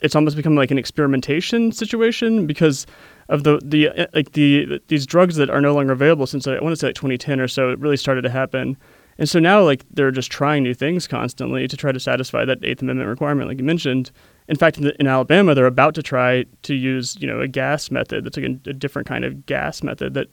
it's 0.00 0.14
almost 0.14 0.36
become 0.36 0.54
like 0.54 0.70
an 0.70 0.78
experimentation 0.78 1.72
situation 1.72 2.46
because 2.46 2.86
of 3.28 3.44
the 3.44 3.60
the 3.64 3.88
uh, 3.88 4.06
like 4.14 4.32
the 4.32 4.80
these 4.88 5.06
drugs 5.06 5.36
that 5.36 5.50
are 5.50 5.60
no 5.60 5.74
longer 5.74 5.92
available 5.92 6.26
since 6.26 6.46
I 6.46 6.58
want 6.60 6.72
to 6.72 6.76
say 6.76 6.88
like 6.88 6.96
2010 6.96 7.40
or 7.40 7.48
so 7.48 7.70
it 7.70 7.78
really 7.78 7.96
started 7.96 8.22
to 8.22 8.30
happen. 8.30 8.76
And 9.20 9.28
so 9.28 9.40
now 9.40 9.62
like 9.62 9.84
they're 9.90 10.12
just 10.12 10.30
trying 10.30 10.62
new 10.62 10.74
things 10.74 11.08
constantly 11.08 11.66
to 11.66 11.76
try 11.76 11.90
to 11.90 11.98
satisfy 11.98 12.44
that 12.44 12.60
8th 12.60 12.82
amendment 12.82 13.08
requirement 13.08 13.48
like 13.48 13.58
you 13.58 13.64
mentioned. 13.64 14.10
In 14.48 14.56
fact 14.56 14.78
in, 14.78 14.84
the, 14.84 15.00
in 15.00 15.06
Alabama 15.06 15.54
they're 15.54 15.66
about 15.66 15.94
to 15.96 16.02
try 16.02 16.44
to 16.62 16.74
use, 16.74 17.16
you 17.20 17.26
know, 17.26 17.40
a 17.40 17.48
gas 17.48 17.90
method 17.90 18.24
that's 18.24 18.36
like 18.36 18.46
a, 18.46 18.70
a 18.70 18.72
different 18.72 19.08
kind 19.08 19.24
of 19.24 19.46
gas 19.46 19.82
method 19.82 20.14
that 20.14 20.28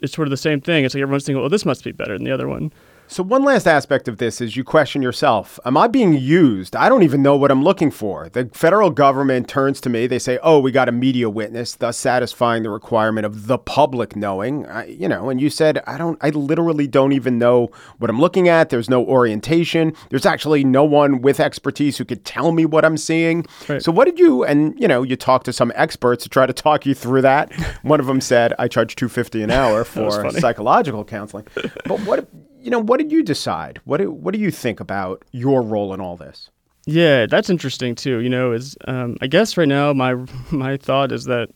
is 0.00 0.12
sort 0.12 0.26
of 0.26 0.30
the 0.30 0.36
same 0.36 0.60
thing. 0.60 0.84
It's 0.84 0.94
like 0.94 1.02
everyone's 1.02 1.24
thinking, 1.24 1.40
well, 1.40 1.48
this 1.48 1.64
must 1.64 1.84
be 1.84 1.92
better 1.92 2.14
than 2.14 2.24
the 2.24 2.32
other 2.32 2.48
one. 2.48 2.72
So, 3.08 3.22
one 3.22 3.44
last 3.44 3.66
aspect 3.66 4.08
of 4.08 4.18
this 4.18 4.40
is 4.40 4.56
you 4.56 4.64
question 4.64 5.02
yourself 5.02 5.58
Am 5.64 5.76
I 5.76 5.86
being 5.86 6.14
used? 6.14 6.74
I 6.74 6.88
don't 6.88 7.02
even 7.02 7.22
know 7.22 7.36
what 7.36 7.50
I'm 7.50 7.62
looking 7.62 7.90
for. 7.90 8.28
The 8.28 8.50
federal 8.52 8.90
government 8.90 9.48
turns 9.48 9.80
to 9.82 9.90
me, 9.90 10.06
they 10.06 10.18
say, 10.18 10.38
Oh, 10.42 10.58
we 10.58 10.72
got 10.72 10.88
a 10.88 10.92
media 10.92 11.30
witness, 11.30 11.74
thus 11.74 11.96
satisfying 11.96 12.62
the 12.62 12.70
requirement 12.70 13.26
of 13.26 13.46
the 13.46 13.58
public 13.58 14.16
knowing. 14.16 14.66
I, 14.66 14.86
you 14.86 15.08
know, 15.08 15.30
and 15.30 15.40
you 15.40 15.50
said, 15.50 15.82
I 15.86 15.98
don't, 15.98 16.18
I 16.20 16.30
literally 16.30 16.86
don't 16.86 17.12
even 17.12 17.38
know 17.38 17.70
what 17.98 18.10
I'm 18.10 18.20
looking 18.20 18.48
at. 18.48 18.70
There's 18.70 18.90
no 18.90 19.04
orientation. 19.04 19.92
There's 20.10 20.26
actually 20.26 20.64
no 20.64 20.84
one 20.84 21.22
with 21.22 21.40
expertise 21.40 21.98
who 21.98 22.04
could 22.04 22.24
tell 22.24 22.52
me 22.52 22.66
what 22.66 22.84
I'm 22.84 22.96
seeing. 22.96 23.46
Right. 23.68 23.82
So, 23.82 23.92
what 23.92 24.06
did 24.06 24.18
you, 24.18 24.44
and 24.44 24.78
you 24.78 24.88
know, 24.88 25.02
you 25.02 25.16
talked 25.16 25.46
to 25.46 25.52
some 25.52 25.72
experts 25.74 26.24
to 26.24 26.28
try 26.28 26.46
to 26.46 26.52
talk 26.52 26.86
you 26.86 26.94
through 26.94 27.22
that. 27.22 27.52
one 27.82 28.00
of 28.00 28.06
them 28.06 28.20
said, 28.20 28.52
I 28.58 28.68
charge 28.68 28.96
250 28.96 29.42
an 29.42 29.50
hour 29.50 29.84
for 29.84 30.30
psychological 30.32 31.04
counseling. 31.04 31.46
But 31.86 32.00
what, 32.00 32.28
you 32.66 32.70
know, 32.70 32.80
what 32.80 32.98
did 32.98 33.12
you 33.12 33.22
decide? 33.22 33.80
What 33.84 33.98
do, 33.98 34.10
what 34.10 34.34
do 34.34 34.40
you 34.40 34.50
think 34.50 34.80
about 34.80 35.24
your 35.30 35.62
role 35.62 35.94
in 35.94 36.00
all 36.00 36.16
this? 36.16 36.50
Yeah, 36.84 37.26
that's 37.26 37.48
interesting 37.48 37.94
too. 37.94 38.18
You 38.18 38.28
know, 38.28 38.50
is 38.50 38.76
um, 38.88 39.16
I 39.20 39.28
guess 39.28 39.56
right 39.56 39.68
now 39.68 39.92
my 39.92 40.14
my 40.50 40.76
thought 40.76 41.12
is 41.12 41.26
that 41.26 41.50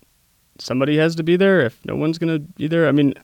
somebody 0.60 0.96
has 0.98 1.16
to 1.16 1.24
be 1.24 1.34
there. 1.36 1.60
If 1.62 1.84
no 1.84 1.96
one's 1.96 2.16
gonna 2.16 2.38
be 2.38 2.68
there, 2.68 2.86
I 2.86 2.92
mean, 2.92 3.14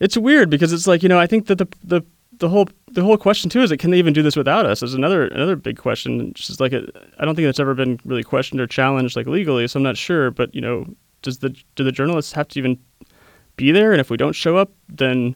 it's 0.00 0.16
weird 0.16 0.48
because 0.48 0.72
it's 0.72 0.86
like 0.86 1.02
you 1.02 1.10
know 1.10 1.18
I 1.18 1.26
think 1.26 1.46
that 1.48 1.58
the 1.58 1.66
the 1.84 2.02
the 2.38 2.48
whole 2.48 2.68
the 2.90 3.02
whole 3.02 3.18
question 3.18 3.50
too 3.50 3.60
is 3.60 3.68
that 3.68 3.76
can 3.76 3.90
they 3.90 3.98
even 3.98 4.14
do 4.14 4.22
this 4.22 4.36
without 4.36 4.64
us? 4.64 4.82
Is 4.82 4.94
another 4.94 5.26
another 5.26 5.56
big 5.56 5.76
question. 5.76 6.32
Just 6.32 6.58
like 6.58 6.72
it, 6.72 6.94
I 7.18 7.26
don't 7.26 7.36
think 7.36 7.46
that's 7.46 7.60
ever 7.60 7.74
been 7.74 8.00
really 8.06 8.22
questioned 8.22 8.62
or 8.62 8.66
challenged 8.66 9.14
like 9.14 9.26
legally, 9.26 9.68
so 9.68 9.78
I'm 9.78 9.84
not 9.84 9.98
sure. 9.98 10.30
But 10.30 10.54
you 10.54 10.62
know, 10.62 10.86
does 11.20 11.40
the 11.40 11.54
do 11.74 11.84
the 11.84 11.92
journalists 11.92 12.32
have 12.32 12.48
to 12.48 12.58
even 12.58 12.78
be 13.56 13.72
there? 13.72 13.92
And 13.92 14.00
if 14.00 14.08
we 14.08 14.16
don't 14.16 14.32
show 14.32 14.56
up, 14.56 14.72
then 14.88 15.34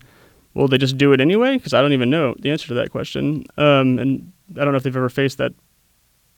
will 0.55 0.69
they 0.69 0.79
just 0.79 0.97
do 0.97 1.13
it 1.13 1.21
anyway? 1.21 1.57
Because 1.57 1.75
I 1.75 1.83
don't 1.83 1.93
even 1.93 2.11
know 2.11 2.35
the 2.39 2.51
answer 2.51 2.69
to 2.69 2.75
that 2.75 2.91
question. 2.91 3.45
Um, 3.57 3.99
and 3.99 4.33
I 4.53 4.65
don't 4.65 4.73
know 4.73 4.77
if 4.77 4.83
they've 4.83 4.97
ever 4.97 5.09
faced 5.09 5.39
that 5.39 5.53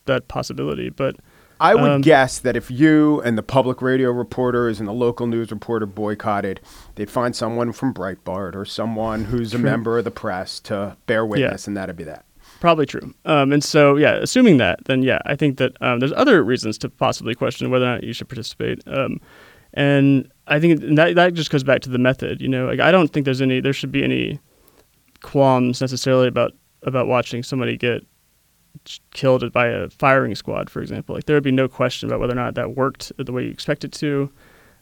that 0.07 0.29
possibility. 0.29 0.89
But 0.91 1.17
I 1.61 1.75
would 1.75 1.91
um, 1.91 2.01
guess 2.01 2.39
that 2.41 2.57
if 2.57 2.71
you 2.71 3.21
and 3.23 3.37
the 3.37 3.43
public 3.43 3.81
radio 3.83 4.11
reporters 4.11 4.79
and 4.79 4.89
the 4.89 4.93
local 4.93 5.27
news 5.27 5.51
reporter 5.51 5.87
boycotted, 5.87 6.61
they'd 6.95 7.11
find 7.11 7.35
someone 7.35 7.73
from 7.73 7.95
Breitbart 7.95 8.55
or 8.55 8.65
someone 8.65 9.25
who's 9.25 9.51
true. 9.53 9.61
a 9.61 9.63
member 9.63 9.99
of 9.99 10.05
the 10.05 10.11
press 10.11 10.61
to 10.61 10.97
bear 11.07 11.25
witness, 11.25 11.65
yeah. 11.65 11.71
and 11.71 11.77
that'd 11.77 11.97
be 11.97 12.05
that. 12.05 12.25
Probably 12.61 12.87
true. 12.87 13.15
Um, 13.25 13.53
and 13.53 13.63
so, 13.63 13.97
yeah, 13.97 14.15
assuming 14.15 14.57
that, 14.59 14.85
then 14.87 15.03
yeah, 15.03 15.19
I 15.27 15.37
think 15.37 15.59
that 15.59 15.77
um, 15.81 15.99
there's 15.99 16.13
other 16.13 16.43
reasons 16.43 16.79
to 16.79 16.89
possibly 16.89 17.35
question 17.35 17.71
whether 17.71 17.85
or 17.85 17.95
not 17.95 18.05
you 18.05 18.13
should 18.13 18.29
participate. 18.29 18.83
Um, 18.87 19.21
and 19.75 20.31
I 20.47 20.61
think 20.61 20.81
that 20.81 21.15
that 21.15 21.35
just 21.35 21.51
goes 21.51 21.65
back 21.65 21.81
to 21.83 21.91
the 21.91 21.99
method. 21.99 22.41
You 22.41 22.49
know, 22.49 22.67
like 22.67 22.81
I 22.81 22.91
don't 22.91 23.09
think 23.09 23.25
there's 23.25 23.43
any 23.43 23.61
there 23.61 23.73
should 23.73 23.93
be 23.93 24.05
any 24.05 24.39
qualms 25.23 25.81
necessarily 25.81 26.29
about 26.29 26.53
about 26.83 27.07
watching 27.07 27.43
somebody 27.43 27.77
get 27.77 28.07
killed 29.13 29.51
by 29.53 29.67
a 29.67 29.89
firing 29.91 30.35
squad, 30.35 30.71
for 30.71 30.81
example. 30.81 31.15
Like 31.15 31.25
there 31.25 31.37
would 31.37 31.43
be 31.43 31.51
no 31.51 31.69
question 31.69 32.09
about 32.09 32.21
whether 32.21 32.33
or 32.33 32.37
not 32.37 32.55
that 32.55 32.77
worked 32.77 33.13
the 33.19 33.33
way 33.33 33.45
you 33.45 33.51
expect 33.51 33.85
it 33.85 33.93
to. 33.93 34.31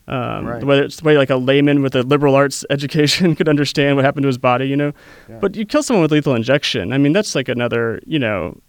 Um, 0.07 0.47
right. 0.47 0.63
Whether 0.63 0.83
it's 0.83 0.97
the 0.97 1.05
way 1.05 1.17
like 1.17 1.31
a 1.31 1.37
layman 1.37 1.81
with 1.81 1.95
a 1.95 2.03
liberal 2.03 2.35
arts 2.35 2.65
education 2.71 3.35
could 3.35 3.49
understand 3.49 3.97
what 3.97 4.05
happened 4.05 4.25
to 4.25 4.29
his 4.29 4.39
body, 4.39 4.69
you 4.69 4.77
know. 4.77 4.93
Yeah. 5.29 5.39
But 5.39 5.57
you 5.57 5.65
kill 5.65 5.83
someone 5.83 6.03
with 6.03 6.13
lethal 6.13 6.35
injection. 6.35 6.93
I 6.93 6.99
mean, 6.99 7.13
that's 7.13 7.35
like 7.35 7.49
another, 7.49 8.01
you 8.07 8.19
know. 8.19 8.61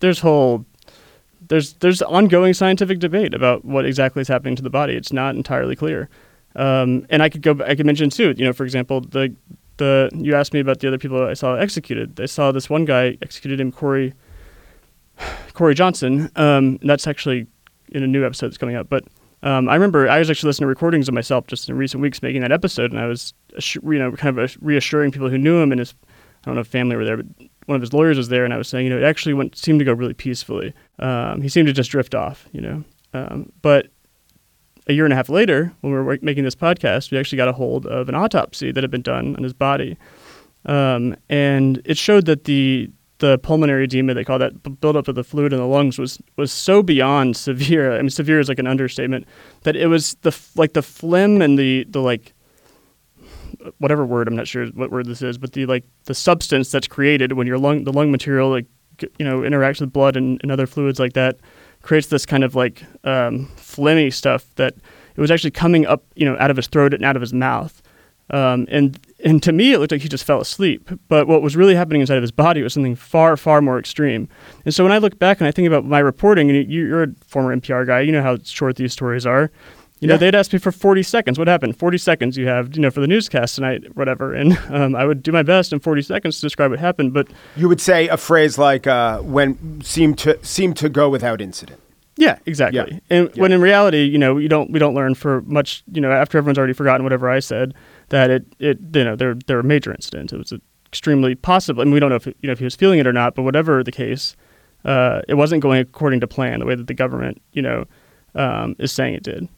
There's 0.00 0.20
whole 0.20 0.64
there's 1.50 1.74
there's 1.74 2.00
ongoing 2.00 2.54
scientific 2.54 3.00
debate 3.00 3.34
about 3.34 3.64
what 3.64 3.84
exactly 3.84 4.22
is 4.22 4.28
happening 4.28 4.56
to 4.56 4.62
the 4.62 4.70
body. 4.70 4.94
It's 4.94 5.12
not 5.12 5.34
entirely 5.34 5.76
clear. 5.76 6.08
Um, 6.54 7.06
and 7.10 7.22
I 7.22 7.28
could 7.28 7.42
go. 7.42 7.58
I 7.66 7.74
could 7.74 7.86
mention 7.86 8.08
too. 8.08 8.34
You 8.36 8.44
know, 8.44 8.52
for 8.52 8.64
example, 8.64 9.00
the 9.00 9.34
the 9.76 10.10
you 10.14 10.34
asked 10.34 10.54
me 10.54 10.60
about 10.60 10.78
the 10.78 10.88
other 10.88 10.98
people 10.98 11.22
I 11.26 11.34
saw 11.34 11.56
executed. 11.56 12.20
I 12.20 12.26
saw 12.26 12.52
this 12.52 12.70
one 12.70 12.84
guy 12.84 13.18
executed 13.20 13.58
named 13.58 13.74
Corey 13.74 14.14
Corey 15.52 15.74
Johnson. 15.74 16.30
Um, 16.36 16.78
that's 16.82 17.08
actually 17.08 17.48
in 17.90 18.04
a 18.04 18.06
new 18.06 18.24
episode 18.24 18.46
that's 18.46 18.58
coming 18.58 18.76
up. 18.76 18.88
But 18.88 19.04
um, 19.42 19.68
I 19.68 19.74
remember 19.74 20.08
I 20.08 20.20
was 20.20 20.30
actually 20.30 20.48
listening 20.48 20.66
to 20.66 20.68
recordings 20.68 21.08
of 21.08 21.14
myself 21.14 21.48
just 21.48 21.68
in 21.68 21.76
recent 21.76 22.00
weeks 22.00 22.22
making 22.22 22.42
that 22.42 22.52
episode, 22.52 22.92
and 22.92 23.00
I 23.00 23.06
was 23.06 23.34
you 23.72 23.98
know 23.98 24.12
kind 24.12 24.38
of 24.38 24.56
reassuring 24.60 25.10
people 25.10 25.28
who 25.28 25.38
knew 25.38 25.60
him 25.60 25.72
and 25.72 25.80
his 25.80 25.94
I 26.44 26.46
don't 26.46 26.54
know 26.54 26.60
if 26.60 26.68
family 26.68 26.94
were 26.94 27.04
there, 27.04 27.16
but 27.16 27.26
one 27.70 27.76
of 27.76 27.82
his 27.82 27.92
lawyers 27.92 28.16
was 28.16 28.28
there, 28.28 28.44
and 28.44 28.52
I 28.52 28.56
was 28.58 28.66
saying, 28.66 28.84
you 28.84 28.90
know, 28.90 28.98
it 28.98 29.04
actually 29.04 29.32
went 29.32 29.56
seemed 29.56 29.78
to 29.78 29.84
go 29.84 29.92
really 29.92 30.12
peacefully. 30.12 30.74
Um, 30.98 31.40
he 31.40 31.48
seemed 31.48 31.68
to 31.68 31.72
just 31.72 31.92
drift 31.92 32.16
off, 32.16 32.48
you 32.50 32.60
know. 32.60 32.84
Um, 33.14 33.52
but 33.62 33.86
a 34.88 34.92
year 34.92 35.04
and 35.04 35.12
a 35.12 35.16
half 35.16 35.28
later, 35.28 35.72
when 35.80 35.92
we 35.92 35.98
were 36.00 36.18
making 36.20 36.42
this 36.42 36.56
podcast, 36.56 37.12
we 37.12 37.18
actually 37.18 37.36
got 37.36 37.46
a 37.46 37.52
hold 37.52 37.86
of 37.86 38.08
an 38.08 38.16
autopsy 38.16 38.72
that 38.72 38.82
had 38.82 38.90
been 38.90 39.02
done 39.02 39.36
on 39.36 39.44
his 39.44 39.52
body, 39.52 39.96
um, 40.66 41.14
and 41.28 41.80
it 41.84 41.96
showed 41.96 42.26
that 42.26 42.44
the 42.44 42.90
the 43.18 43.38
pulmonary 43.38 43.84
edema 43.84 44.14
they 44.14 44.24
call 44.24 44.38
that 44.38 44.80
buildup 44.80 45.06
of 45.06 45.14
the 45.14 45.22
fluid 45.22 45.52
in 45.52 45.60
the 45.60 45.66
lungs 45.66 45.96
was 45.96 46.20
was 46.36 46.50
so 46.50 46.82
beyond 46.82 47.36
severe. 47.48 47.96
I 47.96 47.98
mean, 47.98 48.10
severe 48.10 48.40
is 48.40 48.48
like 48.48 48.58
an 48.58 48.66
understatement. 48.66 49.28
That 49.62 49.76
it 49.76 49.86
was 49.86 50.14
the 50.22 50.36
like 50.56 50.72
the 50.72 50.82
phlegm 50.82 51.40
and 51.40 51.56
the 51.56 51.86
the 51.88 52.00
like 52.00 52.34
whatever 53.78 54.04
word 54.04 54.28
I'm 54.28 54.36
not 54.36 54.48
sure 54.48 54.66
what 54.68 54.90
word 54.90 55.06
this 55.06 55.22
is, 55.22 55.38
but 55.38 55.52
the 55.52 55.66
like 55.66 55.84
the 56.04 56.14
substance 56.14 56.70
that's 56.70 56.88
created 56.88 57.32
when 57.32 57.46
your 57.46 57.58
lung 57.58 57.84
the 57.84 57.92
lung 57.92 58.10
material 58.10 58.50
like 58.50 58.66
you 59.18 59.24
know 59.24 59.40
interacts 59.40 59.80
with 59.80 59.92
blood 59.92 60.16
and, 60.16 60.40
and 60.42 60.52
other 60.52 60.66
fluids 60.66 60.98
like 60.98 61.14
that 61.14 61.38
creates 61.82 62.08
this 62.08 62.26
kind 62.26 62.44
of 62.44 62.54
like 62.54 62.82
um, 63.04 63.48
phlegmy 63.56 64.12
stuff 64.12 64.46
that 64.56 64.74
it 65.16 65.20
was 65.20 65.30
actually 65.30 65.50
coming 65.50 65.86
up 65.86 66.04
you 66.14 66.24
know 66.24 66.36
out 66.38 66.50
of 66.50 66.56
his 66.56 66.66
throat 66.66 66.94
and 66.94 67.04
out 67.04 67.16
of 67.16 67.22
his 67.22 67.32
mouth. 67.32 67.82
Um, 68.32 68.68
and 68.70 68.98
and 69.24 69.42
to 69.42 69.52
me, 69.52 69.72
it 69.72 69.80
looked 69.80 69.90
like 69.92 70.02
he 70.02 70.08
just 70.08 70.24
fell 70.24 70.40
asleep. 70.40 70.88
But 71.08 71.26
what 71.26 71.42
was 71.42 71.56
really 71.56 71.74
happening 71.74 72.00
inside 72.00 72.16
of 72.16 72.22
his 72.22 72.30
body 72.30 72.62
was 72.62 72.72
something 72.72 72.94
far, 72.94 73.36
far 73.36 73.60
more 73.60 73.78
extreme. 73.78 74.28
And 74.64 74.72
so 74.72 74.84
when 74.84 74.92
I 74.92 74.98
look 74.98 75.18
back 75.18 75.40
and 75.40 75.48
I 75.48 75.50
think 75.50 75.66
about 75.66 75.84
my 75.84 75.98
reporting, 75.98 76.48
and 76.48 76.70
you're 76.70 77.02
a 77.02 77.08
former 77.26 77.54
NPR 77.54 77.86
guy, 77.86 78.00
you 78.00 78.12
know 78.12 78.22
how 78.22 78.38
short 78.44 78.76
these 78.76 78.92
stories 78.92 79.26
are. 79.26 79.50
You 80.00 80.08
know, 80.08 80.16
they'd 80.16 80.34
ask 80.34 80.52
me 80.52 80.58
for 80.58 80.72
40 80.72 81.02
seconds. 81.02 81.38
What 81.38 81.46
happened? 81.46 81.78
40 81.78 81.98
seconds 81.98 82.36
you 82.36 82.46
have, 82.46 82.74
you 82.74 82.80
know, 82.80 82.90
for 82.90 83.00
the 83.00 83.06
newscast 83.06 83.54
tonight, 83.54 83.84
whatever. 83.96 84.32
And 84.32 84.58
um, 84.70 84.96
I 84.96 85.04
would 85.04 85.22
do 85.22 85.30
my 85.30 85.42
best 85.42 85.72
in 85.72 85.80
40 85.80 86.02
seconds 86.02 86.36
to 86.36 86.42
describe 86.42 86.70
what 86.70 86.80
happened. 86.80 87.12
But 87.12 87.28
you 87.54 87.68
would 87.68 87.80
say 87.80 88.08
a 88.08 88.16
phrase 88.16 88.56
like 88.56 88.86
uh, 88.86 89.20
"when 89.20 89.82
seemed 89.82 90.18
to 90.20 90.42
seem 90.44 90.72
to 90.74 90.88
go 90.88 91.08
without 91.10 91.40
incident." 91.40 91.80
Yeah, 92.16 92.38
exactly. 92.44 92.78
Yeah. 92.78 92.98
And 93.08 93.30
yeah. 93.34 93.42
when 93.42 93.52
in 93.52 93.60
reality, 93.60 94.04
you 94.04 94.18
know, 94.18 94.36
you 94.38 94.48
don't 94.48 94.70
we 94.70 94.78
don't 94.78 94.94
learn 94.94 95.14
for 95.14 95.42
much. 95.42 95.82
You 95.92 96.00
know, 96.00 96.10
after 96.10 96.38
everyone's 96.38 96.58
already 96.58 96.72
forgotten 96.72 97.04
whatever 97.04 97.28
I 97.28 97.40
said, 97.40 97.74
that 98.08 98.30
it 98.30 98.46
it 98.58 98.78
you 98.94 99.04
know 99.04 99.16
there 99.16 99.34
there 99.46 99.56
were 99.56 99.62
major 99.62 99.92
incidents. 99.92 100.32
It 100.32 100.38
was 100.38 100.52
extremely 100.86 101.34
possible. 101.34 101.82
I 101.82 101.84
mean, 101.84 101.94
we 101.94 102.00
don't 102.00 102.10
know 102.10 102.16
if 102.16 102.26
you 102.26 102.34
know 102.42 102.52
if 102.52 102.58
he 102.58 102.64
was 102.64 102.74
feeling 102.74 102.98
it 102.98 103.06
or 103.06 103.12
not, 103.12 103.34
but 103.34 103.42
whatever 103.42 103.84
the 103.84 103.92
case, 103.92 104.34
uh, 104.84 105.22
it 105.28 105.34
wasn't 105.34 105.62
going 105.62 105.80
according 105.80 106.20
to 106.20 106.26
plan 106.26 106.60
the 106.60 106.66
way 106.66 106.74
that 106.74 106.86
the 106.86 106.94
government 106.94 107.40
you 107.52 107.62
know 107.62 107.84
um, 108.34 108.76
is 108.78 108.92
saying 108.92 109.14
it 109.14 109.22
did. 109.22 109.48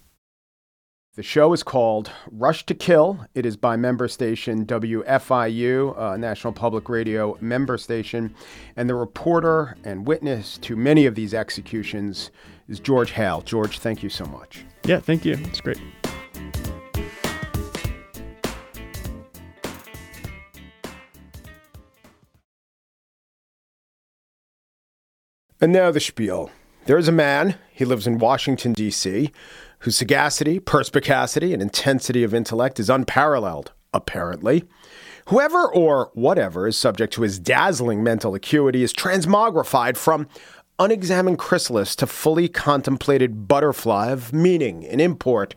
The 1.14 1.22
show 1.22 1.53
is 1.53 1.62
called 1.62 2.11
Rush 2.31 2.64
to 2.64 2.75
Kill. 2.75 3.27
It 3.35 3.44
is 3.44 3.55
by 3.55 3.77
member 3.77 4.09
station 4.09 4.64
WFIU, 4.64 5.98
uh, 5.98 6.16
National 6.16 6.55
Public 6.55 6.88
Radio 6.88 7.37
member 7.38 7.77
station. 7.77 8.35
And 8.77 8.88
the 8.88 8.94
reporter 8.94 9.77
and 9.85 10.07
witness 10.07 10.57
to 10.62 10.75
many 10.75 11.05
of 11.05 11.14
these 11.14 11.35
executions 11.35 12.31
is 12.66 12.81
George 12.81 13.11
Hale. 13.11 13.42
George, 13.42 13.79
thank 13.79 14.03
you 14.03 14.09
so 14.09 14.25
much. 14.25 14.64
Yeah, 14.87 15.01
thank 15.01 15.27
you. 15.27 15.35
It's 15.35 15.61
great. 15.61 15.79
And 25.61 25.72
now 25.75 25.90
the 25.90 26.01
spiel. 26.01 26.51
There 26.87 26.98
is 26.98 27.07
a 27.07 27.12
man, 27.12 27.57
he 27.70 27.85
lives 27.85 28.07
in 28.09 28.18
Washington, 28.18 28.72
D.C., 28.72 29.31
whose 29.83 29.97
sagacity, 29.97 30.61
perspicacity, 30.61 31.53
and 31.53 31.61
intensity 31.61 32.23
of 32.23 32.33
intellect 32.33 32.79
is 32.79 32.88
unparalleled, 32.88 33.73
apparently. 33.92 34.64
Whoever 35.27 35.66
or 35.66 36.11
whatever 36.14 36.68
is 36.68 36.77
subject 36.77 37.12
to 37.14 37.23
his 37.23 37.38
dazzling 37.38 38.03
mental 38.03 38.35
acuity 38.35 38.83
is 38.83 38.92
transmogrified 38.92 39.97
from 39.97 40.29
unexamined 40.79 41.38
chrysalis 41.38 41.97
to 41.97 42.07
fully 42.07 42.49
contemplated 42.49 43.49
butterfly 43.49 44.11
of 44.11 44.33
meaning 44.33 44.87
and 44.87 45.01
import. 45.01 45.55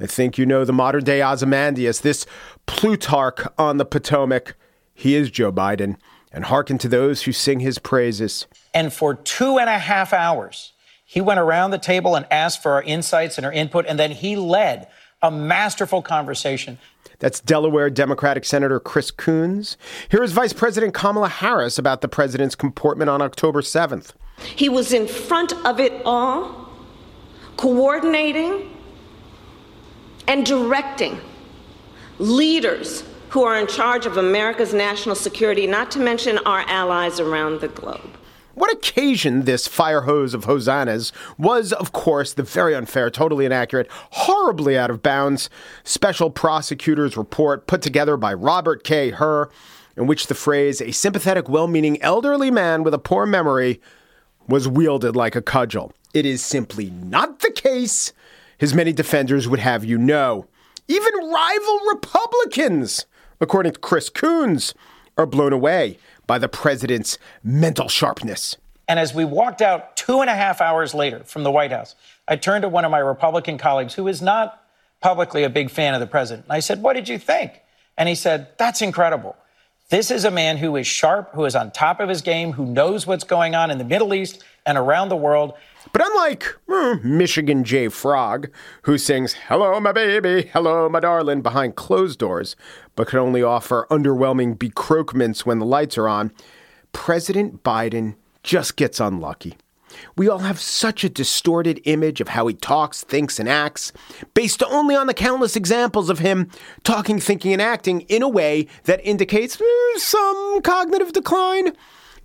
I 0.00 0.06
think 0.06 0.38
you 0.38 0.46
know 0.46 0.64
the 0.64 0.72
modern 0.72 1.04
day 1.04 1.22
Ozymandias, 1.22 2.00
this 2.00 2.26
Plutarch 2.66 3.46
on 3.58 3.76
the 3.76 3.84
Potomac. 3.84 4.56
He 4.92 5.14
is 5.14 5.30
Joe 5.30 5.52
Biden, 5.52 5.96
and 6.32 6.46
hearken 6.46 6.78
to 6.78 6.88
those 6.88 7.22
who 7.22 7.32
sing 7.32 7.60
his 7.60 7.78
praises. 7.78 8.48
And 8.74 8.92
for 8.92 9.14
two 9.14 9.58
and 9.58 9.70
a 9.70 9.78
half 9.78 10.12
hours, 10.12 10.72
he 11.10 11.22
went 11.22 11.40
around 11.40 11.70
the 11.70 11.78
table 11.78 12.14
and 12.16 12.26
asked 12.30 12.62
for 12.62 12.72
our 12.72 12.82
insights 12.82 13.38
and 13.38 13.46
our 13.46 13.52
input, 13.52 13.86
and 13.88 13.98
then 13.98 14.10
he 14.10 14.36
led 14.36 14.88
a 15.22 15.30
masterful 15.30 16.02
conversation. 16.02 16.76
That's 17.18 17.40
Delaware 17.40 17.88
Democratic 17.88 18.44
Senator 18.44 18.78
Chris 18.78 19.10
Coons. 19.10 19.78
Here 20.10 20.22
is 20.22 20.32
Vice 20.32 20.52
President 20.52 20.92
Kamala 20.92 21.30
Harris 21.30 21.78
about 21.78 22.02
the 22.02 22.08
president's 22.08 22.54
comportment 22.54 23.08
on 23.08 23.22
October 23.22 23.62
7th. 23.62 24.12
He 24.54 24.68
was 24.68 24.92
in 24.92 25.08
front 25.08 25.54
of 25.64 25.80
it 25.80 26.02
all, 26.04 26.68
coordinating 27.56 28.76
and 30.26 30.44
directing 30.44 31.18
leaders 32.18 33.02
who 33.30 33.44
are 33.44 33.58
in 33.58 33.66
charge 33.66 34.04
of 34.04 34.18
America's 34.18 34.74
national 34.74 35.14
security, 35.14 35.66
not 35.66 35.90
to 35.92 36.00
mention 36.00 36.36
our 36.44 36.60
allies 36.68 37.18
around 37.18 37.62
the 37.62 37.68
globe. 37.68 38.17
What 38.58 38.72
occasioned 38.72 39.46
this 39.46 39.68
fire 39.68 40.00
hose 40.00 40.34
of 40.34 40.42
hosannas 40.42 41.12
was, 41.38 41.72
of 41.72 41.92
course, 41.92 42.32
the 42.32 42.42
very 42.42 42.74
unfair, 42.74 43.08
totally 43.08 43.46
inaccurate, 43.46 43.86
horribly 44.10 44.76
out 44.76 44.90
of 44.90 45.00
bounds 45.00 45.48
special 45.84 46.28
prosecutor's 46.28 47.16
report 47.16 47.68
put 47.68 47.82
together 47.82 48.16
by 48.16 48.34
Robert 48.34 48.82
K. 48.82 49.10
Hur, 49.10 49.48
in 49.96 50.08
which 50.08 50.26
the 50.26 50.34
phrase, 50.34 50.80
a 50.80 50.90
sympathetic, 50.90 51.48
well 51.48 51.68
meaning 51.68 52.02
elderly 52.02 52.50
man 52.50 52.82
with 52.82 52.94
a 52.94 52.98
poor 52.98 53.26
memory, 53.26 53.80
was 54.48 54.66
wielded 54.66 55.14
like 55.14 55.36
a 55.36 55.42
cudgel. 55.42 55.92
It 56.12 56.26
is 56.26 56.42
simply 56.42 56.90
not 56.90 57.38
the 57.38 57.52
case, 57.52 58.12
his 58.58 58.74
many 58.74 58.92
defenders 58.92 59.46
would 59.46 59.60
have 59.60 59.84
you 59.84 59.98
know. 59.98 60.48
Even 60.88 61.14
rival 61.14 61.80
Republicans, 61.92 63.06
according 63.40 63.74
to 63.74 63.78
Chris 63.78 64.08
Coons, 64.08 64.74
are 65.16 65.26
blown 65.26 65.52
away 65.52 65.98
by 66.28 66.38
the 66.38 66.48
president's 66.48 67.18
mental 67.42 67.88
sharpness. 67.88 68.56
And 68.86 69.00
as 69.00 69.12
we 69.12 69.24
walked 69.24 69.60
out 69.60 69.96
two 69.96 70.20
and 70.20 70.30
a 70.30 70.34
half 70.34 70.60
hours 70.60 70.94
later 70.94 71.24
from 71.24 71.42
the 71.42 71.50
White 71.50 71.72
House, 71.72 71.96
I 72.28 72.36
turned 72.36 72.62
to 72.62 72.68
one 72.68 72.84
of 72.84 72.92
my 72.92 73.00
Republican 73.00 73.58
colleagues 73.58 73.94
who 73.94 74.06
is 74.06 74.22
not 74.22 74.62
publicly 75.00 75.42
a 75.42 75.50
big 75.50 75.70
fan 75.70 75.94
of 75.94 76.00
the 76.00 76.06
president. 76.06 76.46
And 76.46 76.52
I 76.52 76.60
said, 76.60 76.82
What 76.82 76.92
did 76.92 77.08
you 77.08 77.18
think? 77.18 77.60
And 77.96 78.08
he 78.08 78.14
said, 78.14 78.48
That's 78.58 78.80
incredible. 78.80 79.36
This 79.90 80.10
is 80.10 80.24
a 80.24 80.30
man 80.30 80.58
who 80.58 80.76
is 80.76 80.86
sharp, 80.86 81.30
who 81.32 81.46
is 81.46 81.56
on 81.56 81.70
top 81.70 81.98
of 81.98 82.10
his 82.10 82.20
game, 82.20 82.52
who 82.52 82.66
knows 82.66 83.06
what's 83.06 83.24
going 83.24 83.54
on 83.54 83.70
in 83.70 83.78
the 83.78 83.84
Middle 83.84 84.12
East 84.12 84.44
and 84.66 84.76
around 84.76 85.08
the 85.08 85.16
world. 85.16 85.54
But 85.92 86.06
unlike 86.06 86.56
mm, 86.68 87.02
Michigan 87.04 87.64
J. 87.64 87.88
Frog, 87.88 88.48
who 88.82 88.98
sings 88.98 89.34
Hello, 89.48 89.78
my 89.80 89.92
baby, 89.92 90.50
hello, 90.52 90.88
my 90.88 91.00
darling 91.00 91.42
behind 91.42 91.76
closed 91.76 92.18
doors, 92.18 92.56
but 92.96 93.08
can 93.08 93.18
only 93.18 93.42
offer 93.42 93.86
underwhelming 93.90 94.56
becroakments 94.56 95.40
when 95.40 95.58
the 95.58 95.66
lights 95.66 95.96
are 95.96 96.08
on, 96.08 96.32
President 96.92 97.62
Biden 97.62 98.16
just 98.42 98.76
gets 98.76 99.00
unlucky. 99.00 99.56
We 100.16 100.28
all 100.28 100.40
have 100.40 100.60
such 100.60 101.04
a 101.04 101.08
distorted 101.08 101.80
image 101.84 102.20
of 102.20 102.28
how 102.28 102.46
he 102.46 102.54
talks, 102.54 103.02
thinks, 103.02 103.38
and 103.38 103.48
acts, 103.48 103.92
based 104.34 104.62
only 104.62 104.94
on 104.94 105.06
the 105.06 105.14
countless 105.14 105.56
examples 105.56 106.10
of 106.10 106.18
him 106.18 106.50
talking, 106.84 107.20
thinking, 107.20 107.52
and 107.52 107.62
acting 107.62 108.02
in 108.02 108.22
a 108.22 108.28
way 108.28 108.66
that 108.84 109.04
indicates 109.04 109.56
mm, 109.56 109.96
some 109.96 110.60
cognitive 110.62 111.12
decline. 111.12 111.72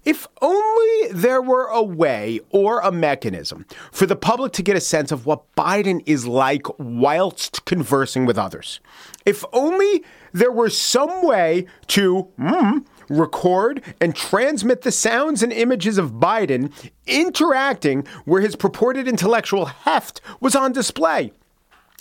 If 0.06 0.28
only 0.42 1.14
there 1.14 1.42
were 1.42 1.68
a 1.68 1.82
way 1.82 2.42
or 2.50 2.82
a 2.82 2.92
mechanism 2.92 3.66
for 3.92 4.06
the 4.06 4.16
public 4.16 4.52
to 4.54 4.64
get 4.64 4.76
a 4.76 4.82
sense 4.82 5.12
of 5.12 5.26
what 5.26 5.56
Biden 5.56 6.04
is 6.06 6.28
like 6.28 6.68
whilst 6.78 7.64
conversing 7.66 8.26
with 8.26 8.38
others. 8.38 8.82
If 9.26 9.46
only 9.54 10.04
there 10.34 10.52
were 10.52 10.70
some 10.70 11.26
way 11.26 11.68
to 11.88 12.28
mm, 12.38 12.86
record 13.10 13.82
and 14.02 14.14
transmit 14.14 14.82
the 14.82 14.92
sounds 14.92 15.42
and 15.42 15.54
images 15.54 15.98
of 15.98 16.14
Biden 16.14 16.72
interacting 17.08 18.06
where 18.26 18.42
his 18.42 18.58
purported 18.58 19.08
intellectual 19.08 19.66
heft 19.66 20.20
was 20.42 20.56
on 20.56 20.74
display. 20.74 21.32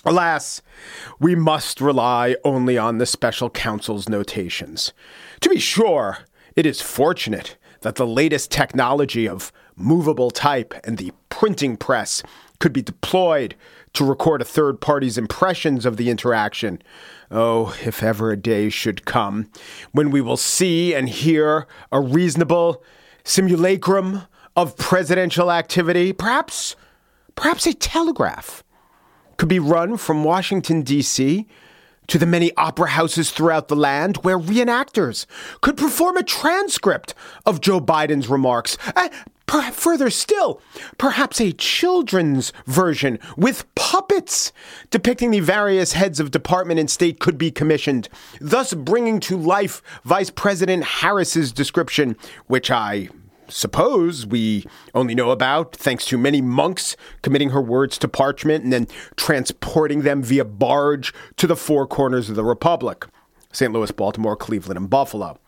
Alas, 0.04 0.60
we 1.20 1.36
must 1.36 1.80
rely 1.80 2.34
only 2.42 2.76
on 2.76 2.98
the 2.98 3.06
special 3.06 3.48
counsel's 3.48 4.08
notations. 4.08 4.92
To 5.42 5.48
be 5.48 5.60
sure, 5.60 6.18
it 6.56 6.66
is 6.66 6.80
fortunate 6.80 7.56
that 7.82 7.96
the 7.96 8.06
latest 8.06 8.50
technology 8.50 9.28
of 9.28 9.52
movable 9.76 10.30
type 10.30 10.74
and 10.84 10.98
the 10.98 11.12
printing 11.28 11.76
press 11.76 12.22
could 12.58 12.72
be 12.72 12.82
deployed 12.82 13.54
to 13.92 14.04
record 14.04 14.40
a 14.40 14.44
third 14.44 14.80
party's 14.80 15.18
impressions 15.18 15.84
of 15.84 15.96
the 15.96 16.08
interaction. 16.08 16.80
Oh, 17.30 17.76
if 17.84 18.02
ever 18.02 18.30
a 18.30 18.36
day 18.36 18.68
should 18.68 19.04
come 19.04 19.50
when 19.92 20.10
we 20.10 20.20
will 20.20 20.36
see 20.36 20.94
and 20.94 21.08
hear 21.08 21.66
a 21.90 22.00
reasonable 22.00 22.82
simulacrum 23.24 24.22
of 24.56 24.76
presidential 24.76 25.50
activity, 25.50 26.12
perhaps, 26.12 26.76
perhaps 27.34 27.66
a 27.66 27.74
telegraph 27.74 28.62
could 29.36 29.48
be 29.48 29.58
run 29.58 29.96
from 29.96 30.24
Washington, 30.24 30.82
D.C 30.82 31.46
to 32.08 32.18
the 32.18 32.26
many 32.26 32.54
opera 32.56 32.90
houses 32.90 33.30
throughout 33.30 33.68
the 33.68 33.76
land 33.76 34.18
where 34.18 34.38
reenactors 34.38 35.26
could 35.60 35.76
perform 35.76 36.16
a 36.16 36.22
transcript 36.22 37.14
of 37.46 37.60
Joe 37.60 37.80
Biden's 37.80 38.28
remarks. 38.28 38.76
Uh, 38.94 39.08
per- 39.46 39.70
further 39.70 40.10
still, 40.10 40.60
perhaps 40.98 41.40
a 41.40 41.52
children's 41.52 42.52
version 42.66 43.18
with 43.36 43.72
puppets 43.74 44.52
depicting 44.90 45.30
the 45.30 45.40
various 45.40 45.92
heads 45.92 46.20
of 46.20 46.30
department 46.30 46.80
and 46.80 46.90
state 46.90 47.20
could 47.20 47.38
be 47.38 47.50
commissioned, 47.50 48.08
thus 48.40 48.74
bringing 48.74 49.20
to 49.20 49.36
life 49.36 49.82
Vice 50.04 50.30
President 50.30 50.84
Harris's 50.84 51.52
description, 51.52 52.16
which 52.46 52.70
I 52.70 53.08
suppose 53.48 54.26
we 54.26 54.64
only 54.94 55.14
know 55.14 55.30
about 55.30 55.74
thanks 55.76 56.04
to 56.06 56.18
many 56.18 56.40
monks 56.40 56.96
committing 57.22 57.50
her 57.50 57.60
words 57.60 57.98
to 57.98 58.08
parchment 58.08 58.64
and 58.64 58.72
then 58.72 58.86
transporting 59.16 60.02
them 60.02 60.22
via 60.22 60.44
barge 60.44 61.12
to 61.36 61.46
the 61.46 61.56
four 61.56 61.86
corners 61.86 62.30
of 62.30 62.36
the 62.36 62.44
Republic 62.44 63.06
St. 63.52 63.72
Louis, 63.72 63.90
Baltimore, 63.90 64.34
Cleveland, 64.34 64.78
and 64.78 64.88
Buffalo. 64.88 65.38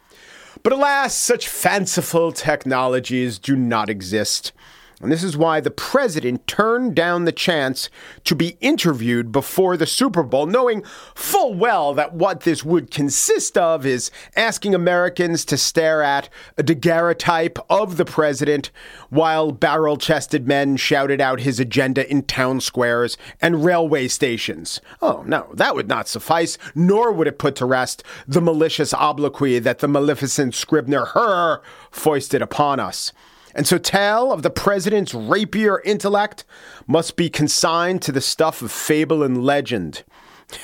But 0.63 0.73
alas, 0.73 1.15
such 1.15 1.49
fanciful 1.49 2.33
technologies 2.33 3.39
do 3.39 3.57
not 3.57 3.91
exist. 3.91 4.53
And 5.01 5.11
this 5.11 5.25
is 5.25 5.37
why 5.37 5.61
the 5.61 5.71
president 5.71 6.47
turned 6.47 6.95
down 6.95 7.25
the 7.25 7.33
chance 7.33 7.91
to 8.25 8.35
be 8.35 8.57
interviewed 8.61 9.33
before 9.33 9.77
the 9.77 9.87
Super 9.87 10.23
Bowl, 10.23 10.47
knowing 10.47 10.83
full 11.15 11.55
well 11.55 11.93
that 11.95 12.15
what 12.15 12.41
this 12.41 12.65
would 12.65 12.91
consist 12.91 13.59
of 13.59 13.85
is 13.85 14.11
asking 14.37 14.75
Americans 14.75 15.45
to 15.47 15.57
stare 15.57 16.03
at 16.03 16.29
a 16.57 16.63
daguerreotype 16.63 17.59
of 17.69 17.97
the 17.97 18.05
president 18.05 18.71
while 19.11 19.53
barrel 19.53 19.97
chested 19.97 20.47
men 20.47 20.77
shouted 20.77 21.21
out 21.21 21.41
his 21.41 21.61
agenda 21.61 22.09
in 22.11 22.23
town 22.23 22.61
squares 22.61 23.17
and 23.41 23.65
railway 23.65 24.09
stations. 24.09 24.81
Oh, 25.03 25.23
no, 25.27 25.49
that 25.55 25.75
would 25.75 25.89
not 25.89 26.09
suffice, 26.09 26.57
nor 26.75 27.13
would 27.13 27.27
it 27.27 27.39
put 27.39 27.57
to 27.57 27.67
rest 27.67 28.03
the 28.27 28.41
malicious 28.41 28.95
obloquy 28.95 29.59
that 29.59 29.81
the 29.81 29.89
maleficent 29.89 30.55
Scribner 30.55 31.07
Hur 31.07 31.61
foisted 31.91 32.41
upon 32.41 32.81
us. 32.81 33.13
And 33.55 33.67
so, 33.67 33.79
tale 33.79 34.33
of 34.33 34.43
the 34.43 34.51
president's 34.51 35.15
rapier 35.15 35.81
intellect 35.83 36.45
must 36.87 37.17
be 37.17 37.31
consigned 37.31 38.03
to 38.03 38.13
the 38.13 38.21
stuff 38.21 38.63
of 38.63 38.73
fable 38.73 39.23
and 39.23 39.45
legend. 39.45 40.03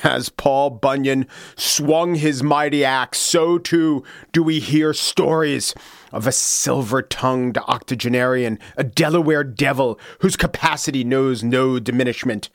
As 0.02 0.28
Paul 0.28 0.70
Bunyan 0.70 1.26
swung 1.56 2.16
his 2.16 2.42
mighty 2.42 2.84
axe, 2.84 3.18
so 3.18 3.58
too 3.58 4.04
do 4.32 4.42
we 4.42 4.58
hear 4.58 4.92
stories 4.92 5.74
of 6.12 6.26
a 6.26 6.32
silver 6.32 7.00
tongued 7.02 7.58
octogenarian, 7.58 8.58
a 8.76 8.84
Delaware 8.84 9.44
devil 9.44 9.98
whose 10.20 10.36
capacity 10.36 11.04
knows 11.04 11.42
no 11.42 11.78
diminishment. 11.78 12.50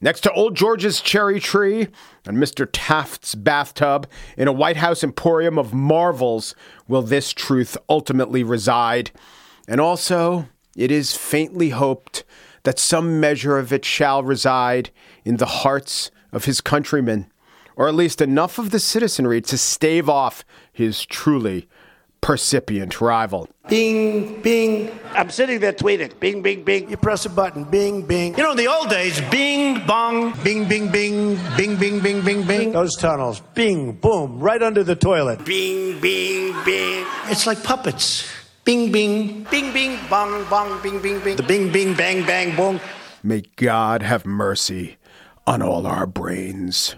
Next 0.00 0.20
to 0.22 0.32
Old 0.32 0.56
George's 0.56 1.00
cherry 1.00 1.40
tree 1.40 1.88
and 2.26 2.36
Mr. 2.36 2.68
Taft's 2.70 3.34
bathtub, 3.34 4.06
in 4.36 4.48
a 4.48 4.52
White 4.52 4.76
House 4.76 5.04
emporium 5.04 5.58
of 5.58 5.72
marvels, 5.72 6.54
will 6.88 7.02
this 7.02 7.32
truth 7.32 7.76
ultimately 7.88 8.42
reside. 8.42 9.12
And 9.68 9.80
also, 9.80 10.48
it 10.76 10.90
is 10.90 11.16
faintly 11.16 11.70
hoped 11.70 12.24
that 12.64 12.78
some 12.78 13.20
measure 13.20 13.58
of 13.58 13.72
it 13.72 13.84
shall 13.84 14.22
reside 14.22 14.90
in 15.24 15.36
the 15.36 15.46
hearts 15.46 16.10
of 16.32 16.44
his 16.44 16.60
countrymen, 16.60 17.30
or 17.76 17.88
at 17.88 17.94
least 17.94 18.20
enough 18.20 18.58
of 18.58 18.70
the 18.70 18.80
citizenry 18.80 19.40
to 19.42 19.58
stave 19.58 20.08
off 20.08 20.44
his 20.72 21.04
truly 21.06 21.68
percipient 22.20 23.02
rival. 23.02 23.48
Bing, 23.68 24.40
bing. 24.40 24.90
I'm 25.12 25.28
sitting 25.28 25.60
there 25.60 25.74
tweeting. 25.74 26.18
Bing, 26.20 26.40
bing, 26.40 26.64
bing. 26.64 26.88
You 26.88 26.96
press 26.96 27.26
a 27.26 27.30
button. 27.30 27.64
Bing, 27.64 28.02
bing. 28.02 28.34
You 28.36 28.42
know, 28.42 28.52
in 28.52 28.56
the 28.56 28.66
old 28.66 28.88
days, 28.88 29.20
bing, 29.30 29.86
bong. 29.86 30.32
Bing, 30.42 30.66
bing, 30.66 30.90
bing. 30.90 31.38
Bing, 31.56 31.76
bing, 31.76 32.00
bing, 32.00 32.22
bing, 32.22 32.46
bing. 32.46 32.72
Those 32.72 32.96
tunnels. 32.96 33.40
Bing, 33.54 33.92
boom. 33.92 34.38
Right 34.40 34.62
under 34.62 34.82
the 34.82 34.96
toilet. 34.96 35.44
Bing, 35.44 36.00
bing, 36.00 36.54
bing. 36.64 37.06
It's 37.26 37.46
like 37.46 37.62
puppets. 37.62 38.26
Bing, 38.64 38.90
bing, 38.90 39.44
bing, 39.50 39.74
bing, 39.74 39.98
bong, 40.08 40.42
bong, 40.48 40.80
bing, 40.80 40.98
bing, 41.02 41.20
bing. 41.20 41.36
The 41.36 41.42
bing, 41.42 41.70
bing, 41.70 41.92
bang, 41.92 42.24
bang, 42.24 42.56
boom. 42.56 42.80
May 43.22 43.42
God 43.56 44.02
have 44.02 44.24
mercy 44.24 44.96
on 45.46 45.60
all 45.60 45.86
our 45.86 46.06
brains. 46.06 46.96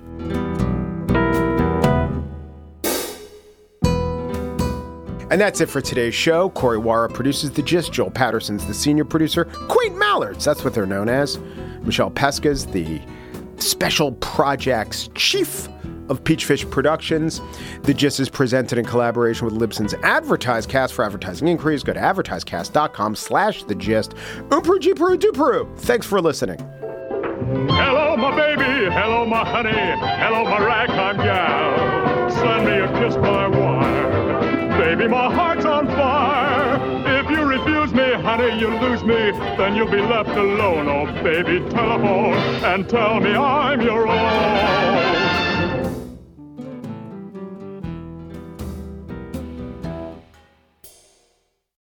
And 5.28 5.40
that's 5.40 5.60
it 5.60 5.68
for 5.68 5.80
today's 5.80 6.14
show. 6.14 6.50
Corey 6.50 6.78
Wara 6.78 7.12
produces 7.12 7.50
The 7.50 7.62
Gist. 7.62 7.92
Joel 7.92 8.12
Patterson's 8.12 8.64
the 8.66 8.74
senior 8.74 9.04
producer. 9.04 9.46
Quaint 9.66 9.96
Mallards, 9.96 10.44
that's 10.44 10.62
what 10.62 10.72
they're 10.72 10.86
known 10.86 11.08
as. 11.08 11.40
Michelle 11.82 12.12
Pesca's 12.12 12.66
the 12.66 13.00
special 13.58 14.12
projects 14.12 15.10
chief 15.16 15.68
of 16.08 16.22
Peachfish 16.24 16.70
Productions. 16.70 17.40
The 17.82 17.94
Gist 17.94 18.20
is 18.20 18.28
presented 18.28 18.78
in 18.78 18.84
collaboration 18.84 19.44
with 19.44 19.54
Libsyn's 19.54 19.94
AdvertiseCast. 19.94 20.92
For 20.92 21.04
advertising 21.04 21.48
inquiries, 21.48 21.82
go 21.82 21.92
to 21.92 22.00
advertisecast.com 22.00 23.16
slash 23.16 23.64
the 23.64 23.74
gist. 23.74 24.14
Oomperu 24.48 24.78
Jeeperu 24.78 25.16
Dooperu. 25.16 25.78
Thanks 25.78 26.06
for 26.06 26.20
listening. 26.20 26.58
Hello, 27.68 28.16
my 28.16 28.34
baby. 28.34 28.90
Hello, 28.90 29.24
my 29.24 29.44
honey. 29.44 29.70
Hello, 29.70 30.44
my 30.44 30.58
ragtime 30.58 31.16
gal. 31.18 32.30
Send 32.30 32.66
me 32.66 32.72
a 32.72 32.88
kiss 33.00 33.16
by 33.16 33.46
wire. 33.46 34.78
Baby, 34.78 35.08
my 35.08 35.32
heart's 35.32 35.64
on 35.64 35.86
fire. 35.86 36.96
If 37.20 37.30
you 37.30 37.44
refuse 37.44 37.94
me, 37.94 38.12
honey, 38.12 38.58
you 38.60 38.68
lose 38.68 39.02
me. 39.02 39.30
Then 39.56 39.74
you'll 39.74 39.90
be 39.90 40.00
left 40.00 40.30
alone. 40.30 40.88
Oh, 40.88 41.06
baby, 41.22 41.60
telephone 41.70 42.34
and 42.64 42.88
tell 42.88 43.20
me 43.20 43.34
I'm 43.34 43.80
your 43.80 44.08
own. 44.08 45.15